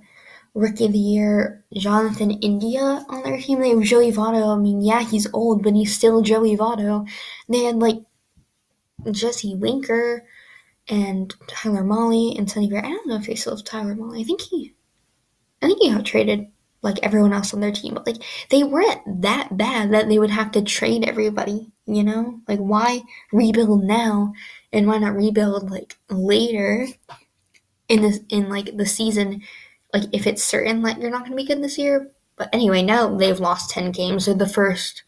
rookie 0.54 0.86
of 0.86 0.92
the 0.92 0.98
year 0.98 1.64
Jonathan 1.74 2.30
India 2.30 3.04
on 3.08 3.22
their 3.22 3.40
team. 3.40 3.60
They 3.60 3.70
have 3.70 3.82
Joey 3.82 4.12
Votto. 4.12 4.56
I 4.56 4.60
mean, 4.60 4.82
yeah, 4.82 5.02
he's 5.02 5.26
old, 5.32 5.62
but 5.62 5.74
he's 5.74 5.94
still 5.94 6.22
Joey 6.22 6.56
Votto. 6.56 7.08
They 7.48 7.64
had 7.64 7.76
like 7.76 7.98
Jesse 9.10 9.54
Winker 9.54 10.26
and 10.88 11.34
Tyler 11.46 11.82
Mahle 11.82 12.36
and 12.38 12.50
Sonny 12.50 12.68
Gray. 12.68 12.78
I 12.78 12.82
don't 12.82 13.06
know 13.06 13.16
if 13.16 13.26
they 13.26 13.34
still 13.34 13.56
have 13.56 13.64
Tyler 13.64 13.94
Mahle. 13.94 14.20
I 14.20 14.24
think 14.24 14.40
he 14.40 14.73
I 15.64 15.68
think 15.68 15.82
he 15.82 15.90
got 15.90 16.04
traded 16.04 16.48
like 16.82 16.98
everyone 17.02 17.32
else 17.32 17.54
on 17.54 17.60
their 17.60 17.72
team, 17.72 17.94
but 17.94 18.06
like 18.06 18.22
they 18.50 18.62
weren't 18.62 19.22
that 19.22 19.56
bad 19.56 19.92
that 19.92 20.08
they 20.08 20.18
would 20.18 20.30
have 20.30 20.52
to 20.52 20.62
trade 20.62 21.04
everybody, 21.04 21.72
you 21.86 22.04
know? 22.04 22.40
Like 22.46 22.58
why 22.58 23.02
rebuild 23.32 23.84
now 23.84 24.34
and 24.72 24.86
why 24.86 24.98
not 24.98 25.16
rebuild 25.16 25.70
like 25.70 25.96
later 26.10 26.86
in 27.88 28.02
this 28.02 28.20
in 28.28 28.48
like 28.48 28.76
the 28.76 28.86
season 28.86 29.42
like 29.94 30.04
if 30.12 30.26
it's 30.26 30.42
certain 30.42 30.82
that 30.82 31.00
you're 31.00 31.10
not 31.10 31.20
going 31.20 31.30
to 31.30 31.36
be 31.36 31.46
good 31.46 31.62
this 31.62 31.78
year. 31.78 32.10
But 32.36 32.50
anyway, 32.52 32.82
now 32.82 33.16
they've 33.16 33.38
lost 33.38 33.70
10 33.70 33.92
games. 33.92 34.26
They're 34.26 34.34
the 34.34 34.48
first 34.48 35.04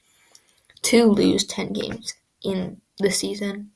to 0.82 1.06
lose 1.06 1.44
10 1.44 1.72
games 1.72 2.14
in 2.42 2.80
the 2.98 3.10
season. 3.10 3.72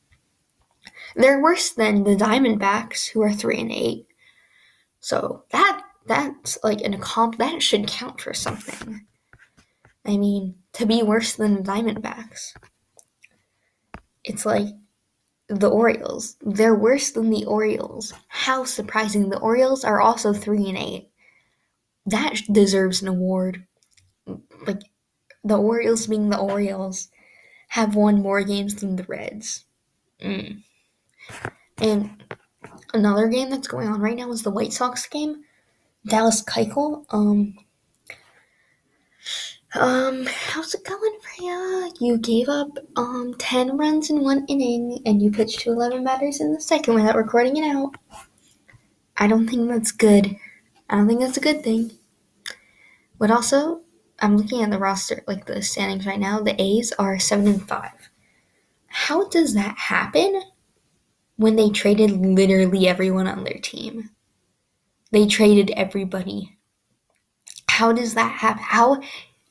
They're 1.17 1.43
worse 1.43 1.71
than 1.71 2.05
the 2.05 2.15
Diamondbacks 2.15 3.11
who 3.11 3.23
are 3.23 3.33
3 3.33 3.61
and 3.61 3.73
8. 3.73 4.07
So 5.01 5.43
that 5.51 5.83
that's 6.11 6.59
like 6.65 6.81
an 6.81 6.93
accomp 6.93 7.39
that 7.39 7.63
should 7.63 7.87
count 7.87 8.21
for 8.21 8.35
something. 8.35 9.07
I 10.05 10.17
mean, 10.17 10.57
to 10.73 10.85
be 10.85 11.05
worse 11.05 11.35
than 11.37 11.63
Diamondbacks. 11.63 12.53
It's 14.25 14.45
like 14.45 14.67
the 15.49 15.71
Orioles. 15.71 16.37
They're 16.41 16.75
worse 16.75 17.13
than 17.13 17.31
the 17.31 17.45
Orioles. 17.45 18.13
How 18.27 18.65
surprising. 18.65 19.31
The 19.31 19.39
Orioles 19.39 19.85
are 19.85 20.01
also 20.01 20.33
3 20.33 20.69
and 20.71 20.79
8. 20.79 21.09
That 22.07 22.41
deserves 22.51 23.03
an 23.03 23.09
award. 23.09 23.65
Like 24.67 24.81
the 25.45 25.59
Orioles 25.59 26.09
being 26.09 26.29
the 26.29 26.39
Orioles 26.39 27.09
have 27.69 27.95
won 27.95 28.21
more 28.21 28.43
games 28.43 28.75
than 28.75 28.97
the 28.97 29.05
Reds. 29.05 29.65
Mm. 30.21 30.63
And 31.79 32.25
another 32.93 33.29
game 33.29 33.49
that's 33.49 33.69
going 33.69 33.87
on 33.87 34.01
right 34.01 34.17
now 34.17 34.33
is 34.33 34.43
the 34.43 34.51
White 34.51 34.73
Sox 34.73 35.07
game. 35.07 35.45
Dallas 36.07 36.43
Keuchel. 36.43 37.05
Um, 37.11 37.57
um, 39.75 40.27
how's 40.27 40.75
it 40.75 40.85
going 40.85 41.19
for 41.21 41.43
ya? 41.43 41.91
You 42.01 42.19
gave 42.19 42.49
up 42.49 42.79
um 42.97 43.35
ten 43.39 43.77
runs 43.77 44.11
in 44.11 44.23
one 44.23 44.47
inning, 44.47 45.01
and 45.07 45.23
you 45.23 45.31
pitched 45.31 45.61
to 45.61 45.71
eleven 45.71 46.03
batters 46.05 46.41
in 46.41 46.53
the 46.53 46.61
second 46.61 46.95
without 46.95 47.17
recording 47.17 47.57
it 47.57 47.65
out. 47.65 47.95
I 49.17 49.27
don't 49.27 49.47
think 49.47 49.69
that's 49.69 49.93
good. 49.93 50.37
I 50.89 50.97
don't 50.97 51.07
think 51.07 51.21
that's 51.21 51.37
a 51.37 51.41
good 51.41 51.63
thing. 51.63 51.93
But 53.19 53.31
also, 53.31 53.83
I'm 54.19 54.37
looking 54.37 54.63
at 54.63 54.71
the 54.71 54.79
roster, 54.79 55.23
like 55.27 55.47
the 55.47 55.63
standings 55.63 56.07
right 56.07 56.19
now. 56.19 56.41
The 56.41 56.61
A's 56.61 56.93
are 56.99 57.19
seven 57.19 57.47
and 57.47 57.69
five. 57.69 58.11
How 58.87 59.29
does 59.29 59.55
that 59.55 59.77
happen? 59.77 60.43
When 61.37 61.57
they 61.57 61.71
traded 61.71 62.11
literally 62.11 62.89
everyone 62.89 63.27
on 63.27 63.45
their 63.45 63.59
team, 63.63 64.11
they 65.11 65.27
traded 65.27 65.71
everybody. 65.73 66.57
How 67.69 67.93
does 67.93 68.15
that 68.15 68.33
happen? 68.33 68.63
How 68.63 69.01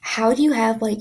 how 0.02 0.34
do 0.34 0.41
you 0.43 0.52
have 0.54 0.82
like 0.82 1.00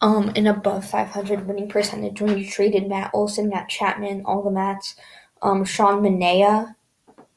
um 0.00 0.30
an 0.36 0.46
above 0.46 0.84
500 0.84 1.46
winning 1.46 1.68
percentage 1.68 2.20
when 2.20 2.38
you 2.38 2.48
traded 2.48 2.88
Matt 2.88 3.10
Olson, 3.14 3.48
Matt 3.48 3.68
Chapman, 3.68 4.22
all 4.24 4.42
the 4.42 4.50
Mats, 4.50 4.96
um 5.42 5.64
Sean 5.64 6.02
Manaea, 6.02 6.74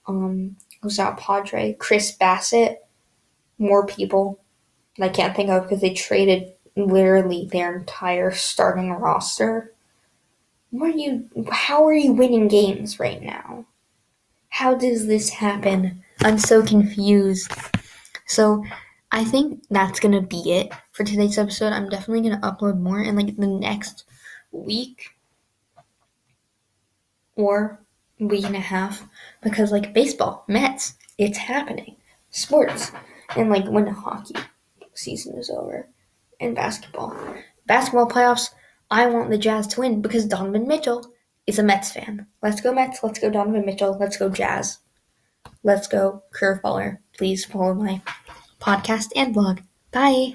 um 0.08 0.58
who's 0.82 0.98
that 0.98 1.18
Padre, 1.18 1.74
Chris 1.74 2.16
Bassitt, 2.18 2.78
more 3.60 3.86
people 3.86 4.40
I 5.00 5.10
can't 5.10 5.36
think 5.36 5.50
of 5.50 5.64
because 5.64 5.82
they 5.82 5.94
traded 5.94 6.54
literally 6.76 7.48
their 7.52 7.78
entire 7.78 8.32
starting 8.32 8.92
roster. 8.92 9.74
What 10.72 10.96
are 10.96 10.98
you 10.98 11.30
how 11.52 11.86
are 11.86 11.94
you 11.94 12.14
winning 12.14 12.48
games 12.48 13.00
right 13.00 13.22
now? 13.22 13.66
How 14.50 14.76
does 14.76 15.08
this 15.08 15.30
happen? 15.30 16.04
I'm 16.22 16.38
so 16.38 16.64
confused. 16.64 17.52
So 18.26 18.64
I 19.12 19.24
think 19.24 19.64
that's 19.70 20.00
gonna 20.00 20.22
be 20.22 20.52
it 20.52 20.72
for 20.92 21.04
today's 21.04 21.38
episode. 21.38 21.74
I'm 21.74 21.90
definitely 21.90 22.30
gonna 22.30 22.42
upload 22.42 22.80
more 22.80 23.02
in 23.02 23.16
like 23.16 23.36
the 23.38 23.48
next 23.48 24.06
week 24.52 25.12
or 27.36 27.80
week 28.20 28.46
and 28.46 28.56
a 28.56 28.60
half 28.60 29.08
because 29.42 29.72
like 29.72 29.94
baseball, 29.94 30.44
Mets, 30.48 30.96
it's 31.18 31.38
happening. 31.38 31.96
Sports. 32.32 32.92
And 33.36 33.50
like 33.50 33.66
when 33.66 33.86
the 33.86 33.94
hockey 33.94 34.36
season 34.94 35.38
is 35.38 35.50
over. 35.50 35.88
And 36.40 36.56
basketball. 36.56 37.16
Basketball 37.66 38.08
playoffs, 38.08 38.50
I 38.92 39.08
want 39.08 39.30
the 39.30 39.38
Jazz 39.38 39.68
to 39.68 39.82
win 39.82 40.02
because 40.02 40.26
Donovan 40.26 40.68
Mitchell 40.68 41.12
is 41.46 41.60
a 41.60 41.64
Mets 41.64 41.92
fan. 41.92 42.28
Let's 42.42 42.62
go 42.62 42.74
Mets, 42.74 43.04
let's 43.04 43.20
go 43.20 43.30
Donovan 43.30 43.66
Mitchell, 43.66 43.98
let's 44.00 44.18
go 44.18 44.30
Jazz. 44.30 44.80
Let's 45.64 45.88
go 45.88 46.24
Curveballer. 46.34 47.00
Please 47.18 47.46
follow 47.46 47.74
my 47.74 48.02
podcast 48.60 49.12
and 49.16 49.34
blog. 49.34 49.62
Bye. 49.92 50.34